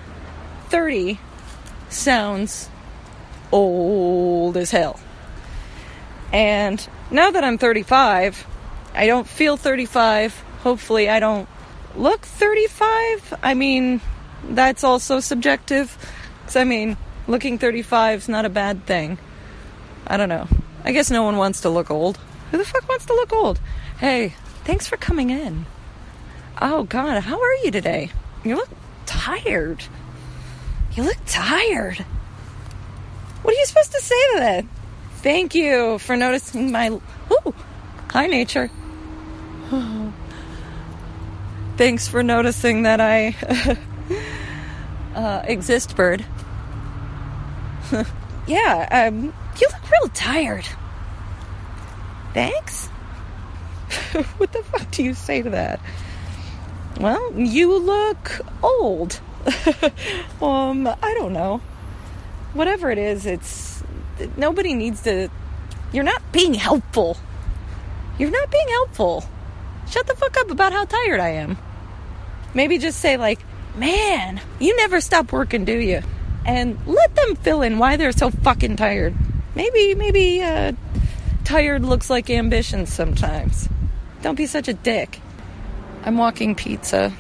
30 0.70 1.20
sounds 1.90 2.70
old 3.52 4.58
as 4.58 4.72
hell. 4.72 5.00
And 6.32 6.86
now 7.12 7.32
that 7.32 7.44
I'm 7.44 7.58
35, 7.58 8.46
I 8.94 9.08
don't 9.08 9.28
feel 9.28 9.58
35. 9.58 10.44
Hopefully, 10.62 11.10
I 11.10 11.20
don't 11.20 11.48
look 11.96 12.22
35. 12.22 13.36
I 13.44 13.54
mean, 13.54 14.02
that's 14.50 14.84
also 14.84 15.20
subjective. 15.20 15.98
Because, 16.42 16.56
I 16.56 16.64
mean, 16.64 16.98
looking 17.28 17.58
35 17.58 18.20
is 18.20 18.30
not 18.30 18.46
a 18.46 18.50
bad 18.50 18.86
thing. 18.86 19.18
I 20.08 20.18
don't 20.18 20.30
know. 20.30 20.48
I 20.86 20.92
guess 20.92 21.10
no 21.10 21.24
one 21.24 21.38
wants 21.38 21.62
to 21.62 21.70
look 21.70 21.90
old. 21.90 22.18
Who 22.52 22.60
the 22.60 22.64
fuck 22.64 22.88
wants 22.88 23.06
to 23.08 23.14
look 23.14 23.34
old? 23.34 23.60
Hey, 23.98 24.36
thanks 24.66 24.86
for 24.86 24.98
coming 24.98 25.32
in. 25.32 25.66
Oh, 26.62 26.84
God, 26.84 27.24
how 27.24 27.42
are 27.42 27.56
you 27.56 27.72
today? 27.72 28.12
You 28.44 28.56
look 28.56 28.70
tired. 29.08 29.84
You 30.94 31.04
look 31.04 31.18
tired. 31.26 31.98
What 33.42 33.56
are 33.56 33.58
you 33.58 33.66
supposed 33.66 33.94
to 33.94 34.02
say 34.02 34.34
to 34.34 34.40
that? 34.40 34.66
Thank 35.18 35.56
you 35.56 35.98
for 35.98 36.16
noticing 36.16 36.72
my. 36.72 36.90
Ooh, 36.90 37.56
hi, 38.12 38.28
nature. 38.28 38.70
Thanks 41.78 42.08
for 42.08 42.22
noticing 42.22 42.84
that 42.84 43.02
I 43.02 43.36
uh, 45.16 45.42
exist, 45.46 45.96
bird. 45.96 46.24
yeah, 48.48 49.10
um, 49.12 49.34
you 49.60 49.68
real 50.00 50.10
tired. 50.10 50.68
Thanks? 52.34 52.88
what 54.38 54.52
the 54.52 54.64
fuck 54.64 54.90
do 54.92 55.04
you 55.04 55.14
say 55.14 55.42
to 55.42 55.50
that? 55.52 55.80
Well, 57.00 57.34
you 57.36 57.78
look 57.78 58.42
old. 58.64 59.20
um, 60.42 60.88
I 60.88 61.14
don't 61.18 61.34
know. 61.34 61.62
Whatever 62.54 62.90
it 62.90 62.98
is, 62.98 63.26
it's 63.26 63.84
nobody 64.38 64.74
needs 64.74 65.04
to. 65.04 65.30
You're 65.92 66.04
not 66.04 66.22
being 66.32 66.54
helpful. 66.54 67.18
You're 68.18 68.32
not 68.32 68.50
being 68.50 68.68
helpful. 68.70 69.26
Shut 69.90 70.08
the 70.08 70.16
fuck 70.16 70.38
up 70.38 70.50
about 70.50 70.72
how 70.72 70.86
tired 70.86 71.20
I 71.20 71.30
am. 71.30 71.58
Maybe 72.54 72.78
just 72.78 73.00
say 73.00 73.18
like, 73.18 73.40
"Man, 73.76 74.42
you 74.60 74.76
never 74.78 75.02
stop 75.02 75.32
working, 75.32 75.66
do 75.66 75.78
you?" 75.78 76.02
And 76.46 76.80
let 76.86 77.16
them 77.16 77.36
fill 77.36 77.62
in 77.62 77.78
why 77.78 77.98
they're 77.98 78.14
so 78.14 78.30
fucking 78.30 78.78
tired. 78.78 79.14
Maybe, 79.56 79.96
maybe 79.96 80.44
uh, 80.44 80.74
tired 81.46 81.84
looks 81.84 82.10
like 82.10 82.30
ambition 82.30 82.86
sometimes. 82.86 83.70
Don't 84.22 84.36
be 84.36 84.46
such 84.46 84.68
a 84.68 84.74
dick. 84.74 85.20
I'm 86.04 86.18
walking 86.18 86.56
pizza. 86.56 87.14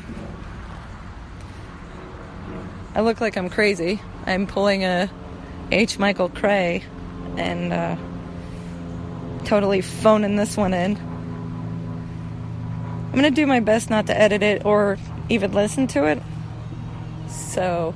I 2.93 3.01
look 3.01 3.21
like 3.21 3.37
I'm 3.37 3.49
crazy. 3.49 4.01
I'm 4.25 4.47
pulling 4.47 4.83
a 4.83 5.09
H. 5.71 5.97
Michael 5.97 6.29
Cray 6.29 6.83
and 7.37 7.73
uh, 7.73 7.95
totally 9.45 9.81
phoning 9.81 10.35
this 10.35 10.57
one 10.57 10.73
in. 10.73 10.97
I'm 13.07 13.15
gonna 13.15 13.31
do 13.31 13.45
my 13.45 13.59
best 13.61 13.89
not 13.89 14.07
to 14.07 14.17
edit 14.17 14.43
it 14.43 14.65
or 14.65 14.97
even 15.29 15.53
listen 15.53 15.87
to 15.87 16.05
it. 16.05 16.21
So, 17.29 17.95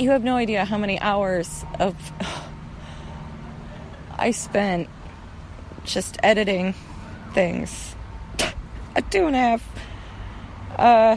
you 0.00 0.10
have 0.10 0.24
no 0.24 0.36
idea 0.36 0.64
how 0.64 0.78
many 0.78 0.98
hours 0.98 1.64
of 1.78 1.94
I 4.18 4.30
spent 4.30 4.88
just 5.84 6.16
editing 6.22 6.74
things. 7.34 7.94
a 8.96 9.02
two 9.02 9.26
and 9.26 9.36
a 9.36 9.38
half 9.38 9.68
uh, 10.78 11.16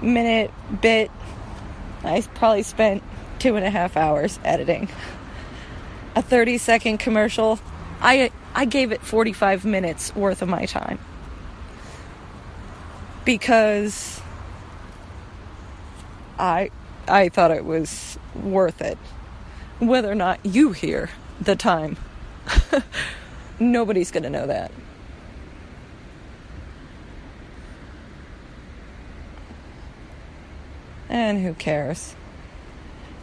minute 0.00 0.52
bit. 0.80 1.10
I 2.04 2.20
probably 2.34 2.62
spent 2.62 3.02
two 3.40 3.56
and 3.56 3.66
a 3.66 3.70
half 3.70 3.96
hours 3.96 4.38
editing. 4.44 4.88
A 6.14 6.22
30 6.22 6.58
second 6.58 6.98
commercial. 6.98 7.58
I 8.00 8.30
I 8.54 8.64
gave 8.64 8.92
it 8.92 9.02
45 9.02 9.64
minutes 9.64 10.14
worth 10.14 10.40
of 10.40 10.48
my 10.48 10.66
time. 10.66 10.98
Because 13.24 14.20
I 16.38 16.70
I 17.08 17.28
thought 17.28 17.50
it 17.50 17.64
was 17.64 18.18
worth 18.34 18.80
it. 18.80 18.98
Whether 19.78 20.10
or 20.10 20.14
not 20.14 20.40
you 20.44 20.72
hear 20.72 21.10
the 21.40 21.56
time. 21.56 21.96
Nobody's 23.60 24.10
going 24.10 24.22
to 24.24 24.30
know 24.30 24.46
that. 24.46 24.70
And 31.08 31.42
who 31.42 31.54
cares? 31.54 32.14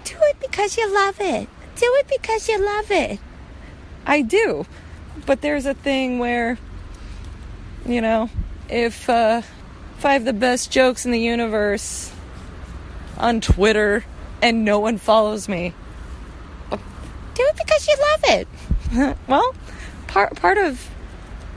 Do 0.06 0.16
it 0.20 0.40
because 0.40 0.78
you 0.78 0.94
love 0.94 1.20
it. 1.20 1.50
Do 1.76 1.86
it 2.00 2.08
because 2.08 2.48
you 2.48 2.64
love 2.64 2.92
it. 2.92 3.20
I 4.06 4.22
do. 4.22 4.66
But 5.26 5.42
there's 5.42 5.66
a 5.66 5.74
thing 5.74 6.20
where, 6.20 6.58
you 7.86 8.02
know, 8.02 8.30
if, 8.70 9.10
uh, 9.10 9.42
if 9.98 10.06
I 10.06 10.14
have 10.14 10.26
the 10.26 10.34
best 10.34 10.72
jokes 10.72 11.06
in 11.06 11.12
the 11.12 11.20
universe 11.20 12.13
on 13.18 13.42
Twitter 13.42 14.04
and 14.42 14.66
no 14.66 14.80
one 14.80 14.98
follows 14.98 15.48
me, 15.48 15.74
do 17.36 17.44
it 17.44 17.58
because 17.58 17.88
you 17.88 17.96
love 18.00 18.24
it. 18.40 19.18
well, 19.28 19.56
part 20.08 20.36
part 20.36 20.58
of 20.58 20.90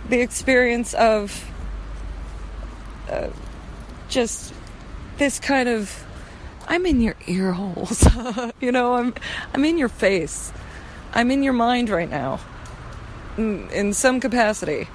the 0.08 0.20
experience 0.20 0.94
of 0.94 1.44
uh, 3.10 3.28
just 4.08 4.52
this 5.18 5.38
kind 5.38 5.68
of 5.68 6.04
I'm 6.68 6.86
in 6.86 7.00
your 7.00 7.14
ear 7.26 7.52
holes. 7.52 8.06
you 8.60 8.72
know, 8.72 8.94
I'm 8.94 9.14
I'm 9.54 9.64
in 9.64 9.78
your 9.78 9.88
face. 9.88 10.52
I'm 11.12 11.30
in 11.30 11.42
your 11.42 11.52
mind 11.52 11.88
right 11.88 12.10
now. 12.10 12.40
In, 13.36 13.70
in 13.70 13.92
some 13.92 14.20
capacity. 14.20 14.88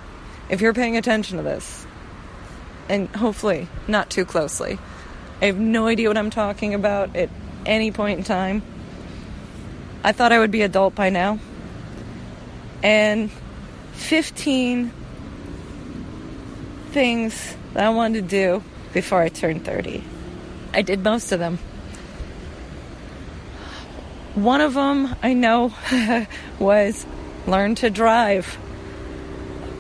If 0.50 0.62
you're 0.62 0.74
paying 0.74 0.98
attention 0.98 1.38
to 1.38 1.44
this. 1.44 1.86
And 2.90 3.08
hopefully 3.10 3.68
not 3.88 4.10
too 4.10 4.26
closely. 4.26 4.80
I 5.42 5.46
have 5.46 5.58
no 5.58 5.88
idea 5.88 6.08
what 6.08 6.18
I'm 6.18 6.30
talking 6.30 6.76
about 6.76 7.16
at 7.16 7.30
any 7.66 7.92
point 7.92 8.20
in 8.20 8.24
time. 8.24 8.62
I 10.04 10.12
thought 10.12 10.32
I 10.32 10.38
would 10.38 10.52
be 10.52 10.62
adult 10.62 10.94
by 10.94 11.10
now. 11.10 11.40
And 12.84 13.32
15 13.94 14.92
things 16.92 17.56
that 17.74 17.86
I 17.86 17.90
wanted 17.90 18.24
to 18.24 18.28
do 18.30 18.64
before 18.94 19.20
I 19.22 19.30
turned 19.30 19.66
30. 19.66 20.04
I 20.74 20.84
did 20.84 21.04
most 21.04 21.32
of 21.32 21.40
them. 21.40 21.58
One 24.36 24.62
of 24.62 24.76
them 24.76 25.16
I 25.24 25.34
know 25.34 25.74
was 26.60 27.06
learn 27.48 27.76
to 27.76 27.90
drive. 27.90 28.58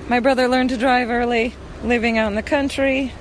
My 0.10 0.19
brother 0.19 0.47
learned 0.47 0.71
to 0.71 0.78
drive 0.78 1.10
early, 1.10 1.54
living 1.84 2.17
out 2.17 2.30
in 2.30 2.36
the 2.36 2.43
country. 2.43 3.12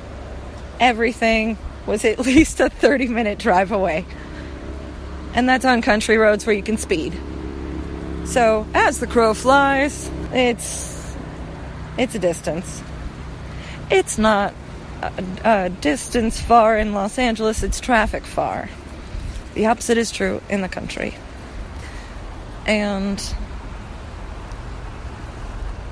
Everything 0.81 1.59
was 1.87 2.05
at 2.05 2.19
least 2.27 2.61
a 2.61 2.69
30 2.69 3.09
minute 3.09 3.39
drive 3.39 3.73
away. 3.73 4.05
And 5.35 5.49
that's 5.49 5.65
on 5.65 5.83
country 5.83 6.17
roads 6.17 6.45
where 6.45 6.55
you 6.55 6.63
can 6.63 6.77
speed. 6.77 7.19
So, 8.25 8.67
as 8.75 9.01
the 9.01 9.07
crow 9.07 9.35
flies, 9.35 10.11
it's 10.33 11.17
it's 11.97 12.15
a 12.15 12.19
distance. 12.19 12.83
It's 13.91 14.19
not 14.19 14.55
a, 15.03 15.13
a 15.45 15.71
distance 15.71 16.41
far 16.41 16.77
in 16.79 16.93
Los 16.93 17.19
Angeles, 17.19 17.63
it's 17.63 17.81
traffic 17.81 18.25
far. 18.25 18.69
The 19.55 19.67
opposite 19.67 19.99
is 19.99 20.11
true 20.11 20.41
in 20.49 20.61
the 20.61 20.69
country. 20.69 21.15
And 22.67 23.23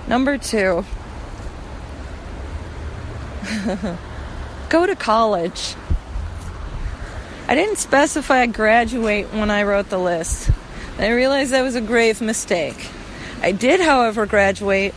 number 0.06 0.38
2 0.38 0.84
go 4.68 4.86
to 4.86 4.94
college. 4.94 5.74
I 7.46 7.54
didn't 7.54 7.76
specify 7.76 8.46
graduate 8.46 9.32
when 9.32 9.50
I 9.50 9.62
wrote 9.62 9.88
the 9.88 9.98
list. 9.98 10.50
I 10.98 11.08
realized 11.10 11.52
that 11.52 11.62
was 11.62 11.74
a 11.74 11.80
grave 11.80 12.20
mistake. 12.20 12.90
I 13.40 13.52
did, 13.52 13.80
however, 13.80 14.26
graduate, 14.26 14.94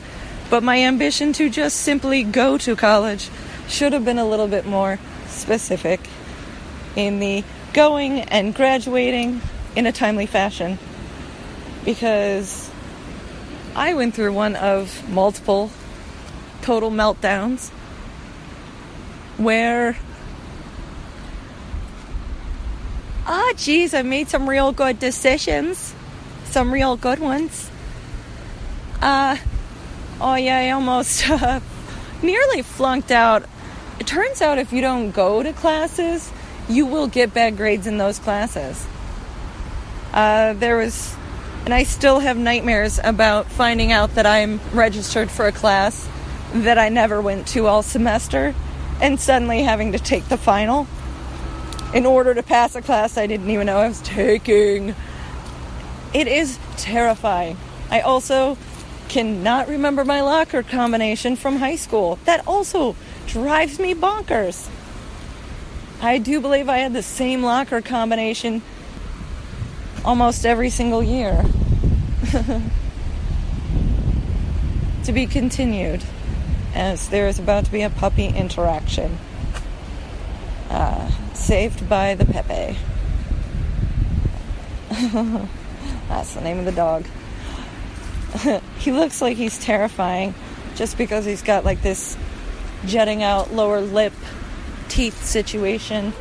but 0.50 0.64
my 0.64 0.80
ambition 0.80 1.32
to 1.34 1.50
just 1.50 1.78
simply 1.78 2.24
go 2.24 2.58
to 2.58 2.76
college 2.76 3.30
should 3.68 3.94
have 3.94 4.04
been 4.04 4.18
a 4.18 4.28
little 4.28 4.48
bit 4.48 4.66
more 4.66 5.00
specific 5.28 6.02
in 6.96 7.20
the 7.20 7.44
going 7.74 8.20
and 8.20 8.54
graduating 8.54 9.42
in 9.76 9.86
a 9.86 9.92
timely 9.94 10.26
fashion 10.26 10.78
because 11.86 12.70
I 13.76 13.94
went 13.94 14.14
through 14.14 14.34
one 14.34 14.58
of 14.58 15.08
multiple 15.10 15.72
total 16.62 16.92
meltdowns 16.92 17.72
where 19.38 19.98
oh 23.28 23.54
geez 23.58 23.94
i 23.94 24.02
made 24.02 24.28
some 24.28 24.50
real 24.50 24.72
good 24.72 25.00
decisions 25.00 25.94
some 26.52 26.74
real 26.74 26.98
good 26.98 27.20
ones. 27.20 27.70
Uh, 29.02 29.38
oh 30.20 30.36
yeah, 30.36 30.58
I 30.58 30.72
almost 30.72 31.30
uh, 31.30 31.60
nearly 32.22 32.62
flunked 32.62 33.12
out. 33.12 33.46
It 34.00 34.08
turns 34.08 34.42
out 34.42 34.58
if 34.58 34.74
you 34.74 34.82
don't 34.82 35.12
go 35.12 35.42
to 35.42 35.54
classes, 35.54 36.32
you 36.68 36.86
will 36.86 37.08
get 37.08 37.34
bad 37.34 37.58
grades 37.58 37.88
in 37.88 37.98
those 37.98 38.20
classes. 38.20 38.86
Uh, 40.14 40.54
there 40.54 40.78
was, 40.78 41.16
and 41.66 41.74
I 41.74 41.84
still 41.84 42.20
have 42.20 42.38
nightmares 42.38 43.00
about 43.02 43.46
finding 43.48 43.92
out 43.92 44.16
that 44.16 44.26
I'm 44.26 44.60
registered 44.74 45.32
for 45.32 45.48
a 45.48 45.52
class 45.52 46.10
that 46.54 46.78
I 46.78 46.90
never 46.90 47.22
went 47.22 47.48
to 47.50 47.68
all 47.68 47.82
semester 47.82 48.54
and 49.02 49.20
suddenly 49.20 49.64
having 49.64 49.92
to 49.92 50.00
take 50.00 50.30
the 50.30 50.38
final 50.38 50.88
in 51.94 52.06
order 52.06 52.34
to 52.34 52.44
pass 52.44 52.76
a 52.76 52.82
class 52.82 53.18
I 53.18 53.28
didn't 53.28 53.50
even 53.50 53.66
know 53.68 53.78
I 53.78 53.88
was 53.88 54.02
taking. 54.02 54.96
It 56.14 56.28
is 56.28 56.58
terrifying. 56.78 57.58
I 57.90 58.02
also 58.02 58.58
cannot 59.10 59.68
remember 59.68 60.06
my 60.06 60.22
locker 60.22 60.64
combination 60.64 61.36
from 61.36 61.58
high 61.58 61.76
school. 61.76 62.18
That 62.26 62.48
also 62.48 62.96
drives 63.28 63.80
me 63.80 63.94
bonkers. 63.94 64.70
I 66.02 66.18
do 66.18 66.40
believe 66.40 66.70
I 66.70 66.78
had 66.78 66.94
the 66.94 67.04
same 67.04 67.44
locker 67.44 67.82
combination 67.82 68.62
almost 70.06 70.46
every 70.46 70.70
single 70.70 71.04
year. 71.04 71.44
to 75.04 75.12
be 75.12 75.26
continued, 75.26 76.02
as 76.74 77.10
there 77.10 77.28
is 77.28 77.40
about 77.40 77.66
to 77.66 77.72
be 77.72 77.82
a 77.82 77.90
puppy 77.90 78.28
interaction. 78.28 79.18
Uh, 80.70 81.12
saved 81.34 81.90
by 81.90 82.16
the 82.16 82.26
Pepe. 82.26 82.78
That's 86.08 86.34
the 86.34 86.42
name 86.42 86.60
of 86.60 86.66
the 86.66 86.72
dog. 86.72 87.06
he 88.80 88.92
looks 88.92 89.22
like 89.22 89.38
he's 89.38 89.58
terrifying 89.60 90.34
just 90.76 90.98
because 90.98 91.26
he's 91.26 91.42
got 91.42 91.66
like 91.66 91.82
this 91.82 92.18
jutting 92.86 93.22
out 93.22 93.54
lower 93.54 93.82
lip 93.82 94.14
teeth 94.88 95.24
situation. 95.26 96.14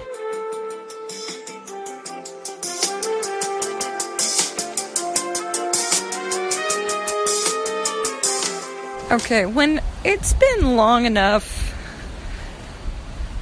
Okay, 9.10 9.44
when 9.44 9.82
it's 10.04 10.34
been 10.34 10.76
long 10.76 11.04
enough 11.04 11.74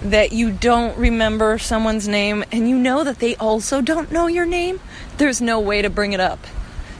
that 0.00 0.32
you 0.32 0.50
don't 0.50 0.96
remember 0.96 1.58
someone's 1.58 2.08
name 2.08 2.42
and 2.50 2.66
you 2.66 2.78
know 2.78 3.04
that 3.04 3.18
they 3.18 3.36
also 3.36 3.82
don't 3.82 4.10
know 4.10 4.28
your 4.28 4.46
name, 4.46 4.80
there's 5.18 5.42
no 5.42 5.60
way 5.60 5.82
to 5.82 5.90
bring 5.90 6.14
it 6.14 6.20
up. 6.20 6.38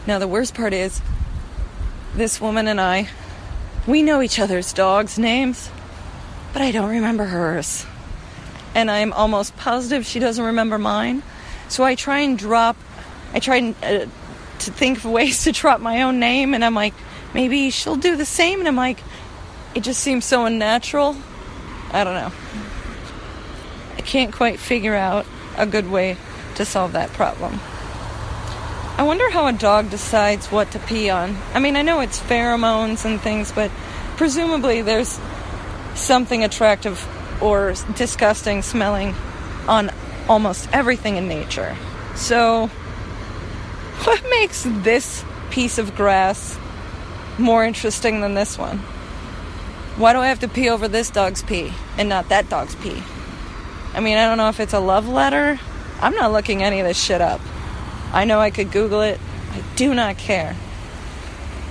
Now, 0.07 0.18
the 0.18 0.28
worst 0.28 0.54
part 0.54 0.74
is 0.74 1.00
this 2.14 2.42
woman 2.42 2.68
and 2.68 2.78
I, 2.78 3.09
we 3.87 4.02
know 4.02 4.20
each 4.20 4.38
other's 4.38 4.74
dogs' 4.74 5.18
names, 5.18 5.70
but 6.52 6.61
I 6.61 6.70
don't 6.70 6.90
remember 6.90 7.24
hers. 7.24 7.87
And 8.74 8.90
I'm 8.90 9.14
almost 9.14 9.57
positive 9.57 10.04
she 10.04 10.18
doesn't 10.18 10.44
remember 10.44 10.76
mine. 10.76 11.22
So 11.70 11.85
I 11.85 11.94
try 11.94 12.18
and 12.18 12.38
drop, 12.38 12.76
I 13.33 13.38
try 13.38 13.57
and, 13.57 13.74
uh, 13.83 14.07
to 14.59 14.70
think 14.70 14.98
of 14.98 15.07
ways 15.07 15.44
to 15.44 15.52
drop 15.52 15.81
my 15.81 16.02
own 16.02 16.20
name, 16.20 16.52
and 16.52 16.62
I'm 16.62 16.74
like, 16.74 16.92
maybe 17.34 17.70
she'll 17.70 17.96
do 17.96 18.16
the 18.16 18.24
same. 18.24 18.60
And 18.60 18.68
I'm 18.68 18.76
like, 18.76 19.02
it 19.74 19.82
just 19.82 20.00
seems 20.00 20.24
so 20.24 20.44
unnatural. 20.44 21.16
I 21.92 22.04
don't 22.04 22.14
know. 22.14 22.32
I 23.96 24.00
can't 24.02 24.32
quite 24.32 24.58
figure 24.58 24.94
out 24.94 25.26
a 25.56 25.66
good 25.66 25.90
way 25.90 26.16
to 26.56 26.64
solve 26.64 26.92
that 26.92 27.10
problem. 27.12 27.60
I 28.98 29.02
wonder 29.04 29.30
how 29.30 29.46
a 29.46 29.52
dog 29.52 29.90
decides 29.90 30.48
what 30.48 30.72
to 30.72 30.80
pee 30.80 31.08
on. 31.08 31.36
I 31.54 31.60
mean, 31.60 31.76
I 31.76 31.82
know 31.82 32.00
it's 32.00 32.18
pheromones 32.18 33.04
and 33.04 33.20
things, 33.20 33.52
but 33.52 33.70
presumably 34.16 34.82
there's 34.82 35.20
something 35.94 36.42
attractive 36.42 37.06
or 37.40 37.74
disgusting 37.94 38.62
smelling 38.62 39.14
on 39.68 39.92
almost 40.28 40.68
everything 40.72 41.16
in 41.16 41.28
nature. 41.28 41.76
So, 42.16 42.66
what 44.04 44.22
makes 44.30 44.64
this 44.66 45.24
piece 45.50 45.78
of 45.78 45.94
grass 45.94 46.58
more 47.38 47.64
interesting 47.64 48.20
than 48.20 48.35
this 48.35 48.59
one? 48.59 48.79
Why 49.96 50.12
do 50.12 50.20
I 50.20 50.29
have 50.29 50.40
to 50.40 50.48
pee 50.48 50.68
over 50.68 50.87
this 50.87 51.11
dog's 51.11 51.42
pee 51.42 51.72
and 51.96 52.09
not 52.09 52.29
that 52.29 52.48
dog's 52.48 52.74
pee? 52.77 53.03
I 53.94 54.01
mean, 54.01 54.16
I 54.16 54.27
don't 54.27 54.38
know 54.38 54.48
if 54.48 54.61
it's 54.61 54.72
a 54.72 54.81
love 54.81 55.09
letter. 55.09 55.59
I'm 56.01 56.14
not 56.14 56.31
looking 56.31 56.62
any 56.62 56.79
of 56.81 56.87
this 56.87 57.03
shit 57.03 57.20
up. 57.20 57.40
I 58.12 58.24
know 58.24 58.38
I 58.38 58.51
could 58.51 58.70
Google 58.70 59.03
it. 59.03 59.18
I 59.51 59.62
do 59.77 59.94
not 59.94 60.16
care. 60.16 60.57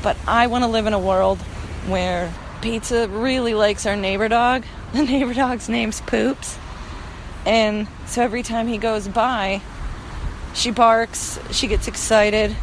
But 0.03 0.17
I 0.27 0.47
want 0.47 0.63
to 0.63 0.69
live 0.69 0.87
in 0.87 0.93
a 0.93 0.99
world 0.99 1.39
where 1.87 2.33
Pizza 2.61 3.07
really 3.07 3.53
likes 3.53 3.85
our 3.85 3.95
neighbor 3.95 4.27
dog. 4.27 4.63
The 4.93 5.03
neighbor 5.03 5.33
dog's 5.33 5.67
name's 5.67 5.99
Poops. 5.99 6.57
And 7.45 7.87
so 8.05 8.21
every 8.21 8.41
time 8.41 8.67
he 8.67 8.77
goes 8.77 9.07
by, 9.07 9.61
she 10.53 10.71
barks, 10.71 11.39
she 11.51 11.67
gets 11.67 11.87
excited, 11.89 12.55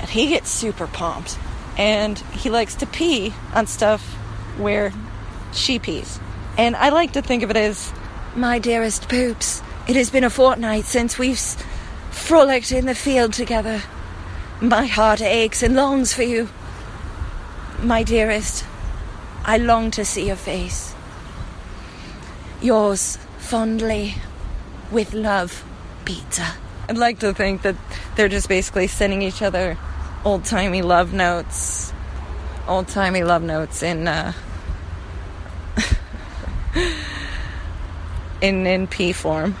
and 0.00 0.08
he 0.08 0.28
gets 0.28 0.50
super 0.50 0.86
pumped. 0.86 1.38
And 1.78 2.18
he 2.18 2.50
likes 2.50 2.74
to 2.76 2.86
pee 2.86 3.32
on 3.54 3.66
stuff 3.66 4.02
where 4.58 4.92
she 5.52 5.78
pees. 5.78 6.20
And 6.58 6.74
I 6.76 6.88
like 6.88 7.12
to 7.12 7.22
think 7.22 7.42
of 7.42 7.50
it 7.50 7.56
as 7.56 7.92
my 8.34 8.58
dearest 8.58 9.08
Poops. 9.08 9.62
It 9.86 9.96
has 9.96 10.10
been 10.10 10.24
a 10.24 10.30
fortnight 10.30 10.84
since 10.84 11.18
we've 11.18 11.38
frolicked 12.10 12.72
in 12.72 12.86
the 12.86 12.94
field 12.94 13.32
together. 13.32 13.82
My 14.60 14.86
heart 14.86 15.22
aches 15.22 15.62
and 15.62 15.76
longs 15.76 16.12
for 16.12 16.24
you. 16.24 16.48
My 17.80 18.02
dearest, 18.02 18.64
I 19.44 19.56
long 19.56 19.92
to 19.92 20.04
see 20.04 20.26
your 20.26 20.36
face. 20.36 20.94
Yours 22.60 23.18
fondly, 23.38 24.16
with 24.90 25.14
love, 25.14 25.64
Pizza. 26.04 26.54
I'd 26.88 26.98
like 26.98 27.20
to 27.20 27.32
think 27.32 27.62
that 27.62 27.76
they're 28.16 28.28
just 28.28 28.48
basically 28.48 28.88
sending 28.88 29.22
each 29.22 29.42
other 29.42 29.78
old 30.24 30.44
timey 30.44 30.82
love 30.82 31.12
notes. 31.12 31.92
Old 32.66 32.88
timey 32.88 33.24
love 33.24 33.42
notes 33.42 33.82
in, 33.82 34.06
uh, 34.08 34.32
in, 38.40 38.66
in 38.66 38.86
P 38.86 39.12
form. 39.12 39.56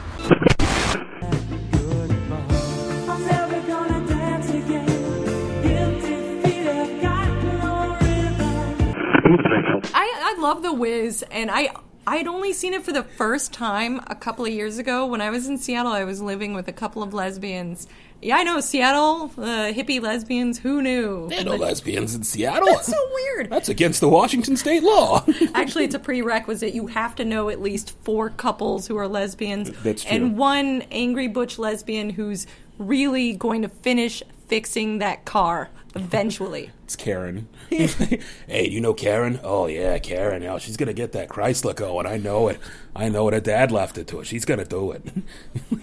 I, 9.94 10.34
I 10.36 10.36
love 10.38 10.62
The 10.62 10.72
Wiz, 10.72 11.24
and 11.30 11.50
I 11.50 11.72
I'd 12.08 12.26
only 12.26 12.54
seen 12.54 12.72
it 12.72 12.84
for 12.84 12.92
the 12.92 13.02
first 13.02 13.52
time 13.52 14.00
a 14.06 14.14
couple 14.14 14.46
of 14.46 14.50
years 14.50 14.78
ago 14.78 15.04
when 15.04 15.20
I 15.20 15.28
was 15.28 15.46
in 15.46 15.58
Seattle. 15.58 15.92
I 15.92 16.04
was 16.04 16.22
living 16.22 16.54
with 16.54 16.66
a 16.66 16.72
couple 16.72 17.02
of 17.02 17.12
lesbians. 17.12 17.86
Yeah, 18.20 18.36
I 18.36 18.42
know 18.42 18.58
Seattle, 18.60 19.30
uh, 19.38 19.72
hippie 19.72 20.00
lesbians. 20.02 20.58
Who 20.58 20.82
knew? 20.82 21.28
There 21.28 21.40
are 21.40 21.44
no 21.44 21.54
lesbians 21.54 22.14
in 22.16 22.24
Seattle. 22.24 22.66
That's 22.68 22.88
so 22.88 23.10
weird. 23.14 23.48
That's 23.50 23.68
against 23.68 24.00
the 24.00 24.08
Washington 24.08 24.56
state 24.56 24.82
law. 24.82 25.24
Actually, 25.54 25.84
it's 25.84 25.94
a 25.94 26.00
prerequisite. 26.00 26.74
You 26.74 26.88
have 26.88 27.14
to 27.16 27.24
know 27.24 27.48
at 27.48 27.60
least 27.62 27.94
four 28.02 28.30
couples 28.30 28.88
who 28.88 28.96
are 28.96 29.06
lesbians, 29.06 29.70
That's 29.82 30.02
true. 30.02 30.16
and 30.16 30.36
one 30.36 30.82
angry 30.90 31.28
butch 31.28 31.58
lesbian 31.58 32.10
who's 32.10 32.46
really 32.76 33.34
going 33.34 33.62
to 33.62 33.68
finish 33.68 34.22
fixing 34.48 34.98
that 34.98 35.24
car 35.24 35.68
eventually. 35.98 36.70
It's 36.84 36.96
Karen. 36.96 37.48
hey, 37.68 38.68
you 38.68 38.80
know 38.80 38.94
Karen? 38.94 39.40
Oh 39.42 39.66
yeah, 39.66 39.98
Karen. 39.98 40.42
Oh, 40.44 40.58
she's 40.58 40.76
gonna 40.76 40.92
get 40.92 41.12
that 41.12 41.28
Chrysler 41.28 41.74
going. 41.74 42.06
I 42.06 42.16
know 42.16 42.48
it. 42.48 42.58
I 42.94 43.08
know 43.08 43.28
it. 43.28 43.34
Her 43.34 43.40
dad 43.40 43.70
left 43.70 43.98
it 43.98 44.06
to 44.08 44.18
her. 44.18 44.24
She's 44.24 44.44
gonna 44.44 44.64
do 44.64 44.92
it. 44.92 45.02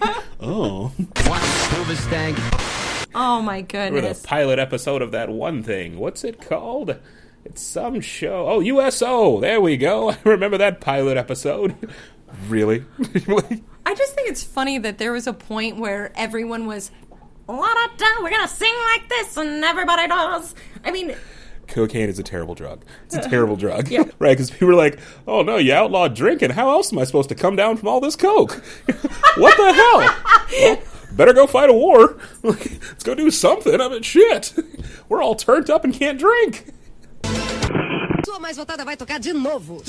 oh. 0.40 0.92
Oh 3.14 3.40
my 3.40 3.58
We're 3.58 3.62
goodness. 3.62 4.20
the 4.20 4.28
pilot 4.28 4.58
episode 4.58 5.02
of 5.02 5.12
that 5.12 5.28
one 5.30 5.62
thing. 5.62 5.98
What's 5.98 6.24
it 6.24 6.40
called? 6.40 6.96
It's 7.44 7.62
some 7.62 8.00
show. 8.00 8.48
Oh, 8.48 8.60
USO. 8.60 9.40
There 9.40 9.60
we 9.60 9.76
go. 9.76 10.10
I 10.10 10.18
remember 10.24 10.58
that 10.58 10.80
pilot 10.80 11.16
episode. 11.16 11.74
really? 12.48 12.84
I 13.86 13.94
just 13.94 14.14
think 14.14 14.28
it's 14.28 14.42
funny 14.42 14.78
that 14.78 14.98
there 14.98 15.12
was 15.12 15.26
a 15.28 15.32
point 15.32 15.78
where 15.78 16.12
everyone 16.16 16.66
was, 16.66 16.90
la 17.48 17.74
da 17.74 17.86
da, 17.96 18.06
we're 18.22 18.30
gonna 18.30 18.48
sing 18.48 18.74
like 18.94 19.08
this, 19.08 19.36
and 19.36 19.64
everybody 19.64 20.08
does. 20.08 20.54
I 20.84 20.90
mean, 20.90 21.14
Cocaine 21.68 22.08
is 22.08 22.18
a 22.18 22.22
terrible 22.22 22.54
drug. 22.54 22.84
It's 23.04 23.16
a 23.16 23.20
terrible 23.28 23.56
drug. 23.56 23.88
Yeah. 23.88 24.04
right? 24.18 24.36
Because 24.36 24.50
people 24.50 24.70
are 24.70 24.74
like, 24.74 24.98
oh 25.26 25.42
no, 25.42 25.56
you 25.56 25.72
outlawed 25.72 26.14
drinking. 26.14 26.50
How 26.50 26.70
else 26.70 26.92
am 26.92 26.98
I 26.98 27.04
supposed 27.04 27.28
to 27.30 27.34
come 27.34 27.56
down 27.56 27.76
from 27.76 27.88
all 27.88 28.00
this 28.00 28.16
coke? 28.16 28.52
what 29.36 29.56
the 29.56 29.72
hell? 29.72 30.14
Well, 30.60 30.82
better 31.12 31.32
go 31.32 31.46
fight 31.46 31.70
a 31.70 31.72
war. 31.72 32.18
Let's 32.42 33.02
go 33.02 33.14
do 33.14 33.30
something. 33.30 33.80
I 33.80 33.88
mean, 33.88 34.02
shit. 34.02 34.54
We're 35.08 35.22
all 35.22 35.34
turned 35.34 35.70
up 35.70 35.84
and 35.84 35.92
can't 35.94 36.18
drink. 36.18 36.72
Sua 38.24 38.38
mais 38.40 38.56
votada 38.56 38.84
vai 38.84 38.96
tocar 38.96 39.20
de 39.20 39.32
novo. 39.32 39.82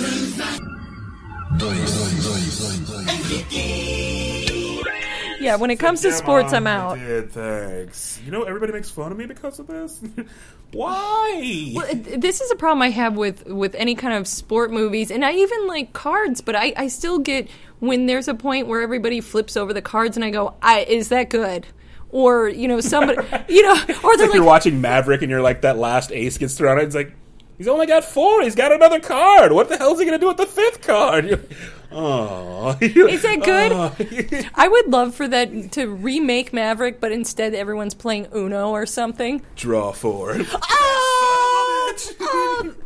Yeah, 5.42 5.56
when 5.58 5.70
it 5.70 5.78
comes 5.78 6.02
to 6.02 6.12
sports, 6.12 6.54
I'm 6.54 6.68
I 6.68 6.72
out. 6.72 6.96
did, 6.98 7.32
thanks. 7.32 8.20
You 8.26 8.32
know, 8.32 8.44
everybody 8.44 8.74
makes 8.74 8.90
fun 8.90 9.12
of 9.12 9.18
me 9.18 9.26
because 9.26 9.60
of 9.60 9.68
this. 9.68 10.02
Why? 10.72 11.72
Well, 11.74 11.88
this 11.94 12.42
is 12.42 12.52
a 12.52 12.56
problem 12.56 12.82
I 12.82 12.90
have 12.90 13.16
with 13.16 13.46
with 13.46 13.74
any 13.76 13.96
kind 13.96 14.14
of 14.14 14.28
sport 14.28 14.72
movies, 14.72 15.12
and 15.12 15.24
I 15.24 15.34
even 15.34 15.68
like 15.68 15.94
cards. 15.94 16.42
But 16.42 16.56
I, 16.56 16.74
I 16.76 16.88
still 16.88 17.20
get 17.20 17.50
when 17.80 18.06
there's 18.06 18.28
a 18.28 18.34
point 18.34 18.68
where 18.68 18.82
everybody 18.82 19.22
flips 19.22 19.56
over 19.56 19.74
the 19.74 19.82
cards, 19.82 20.18
and 20.18 20.26
I 20.26 20.30
go, 20.30 20.56
I, 20.62 20.82
"Is 20.82 21.10
that 21.10 21.30
good?" 21.30 21.68
Or 22.10 22.50
you 22.50 22.68
know, 22.68 22.82
somebody, 22.82 23.22
you 23.54 23.62
know, 23.64 23.74
or 23.74 23.78
It's 23.78 23.88
they're 23.88 24.12
like, 24.14 24.20
like, 24.20 24.34
you're 24.34 24.44
watching 24.44 24.82
Maverick 24.82 25.22
and 25.22 25.30
you're 25.32 25.42
like 25.42 25.62
that 25.62 25.78
last 25.78 26.12
ace 26.12 26.38
gets 26.38 26.56
thrown 26.56 26.78
out. 26.78 26.84
It's 26.84 26.96
like 26.96 27.14
he's 27.58 27.68
only 27.68 27.86
got 27.86 28.04
four. 28.04 28.42
He's 28.42 28.56
got 28.56 28.72
another 28.74 29.00
card. 29.00 29.54
What 29.54 29.70
the 29.70 29.78
hell 29.78 29.94
is 29.94 30.00
he 30.00 30.06
going 30.06 30.20
to 30.20 30.24
do 30.24 30.28
with 30.28 30.38
the 30.38 30.46
fifth 30.46 30.82
card? 30.82 31.48
You're 31.92 32.00
like, 32.00 32.82
oh, 32.82 33.08
Is 33.08 33.22
that 33.22 33.44
good? 33.44 34.50
I 34.56 34.68
would 34.68 34.88
love 34.88 35.16
for 35.16 35.28
that 35.28 35.72
to 35.74 35.88
remake 35.88 36.54
Maverick, 36.54 37.00
but 37.00 37.12
instead 37.12 37.54
everyone's 37.54 37.94
playing 37.94 38.28
Uno 38.36 38.70
or 38.70 38.86
something. 38.86 39.42
Draw 39.56 39.94
four. 39.94 40.38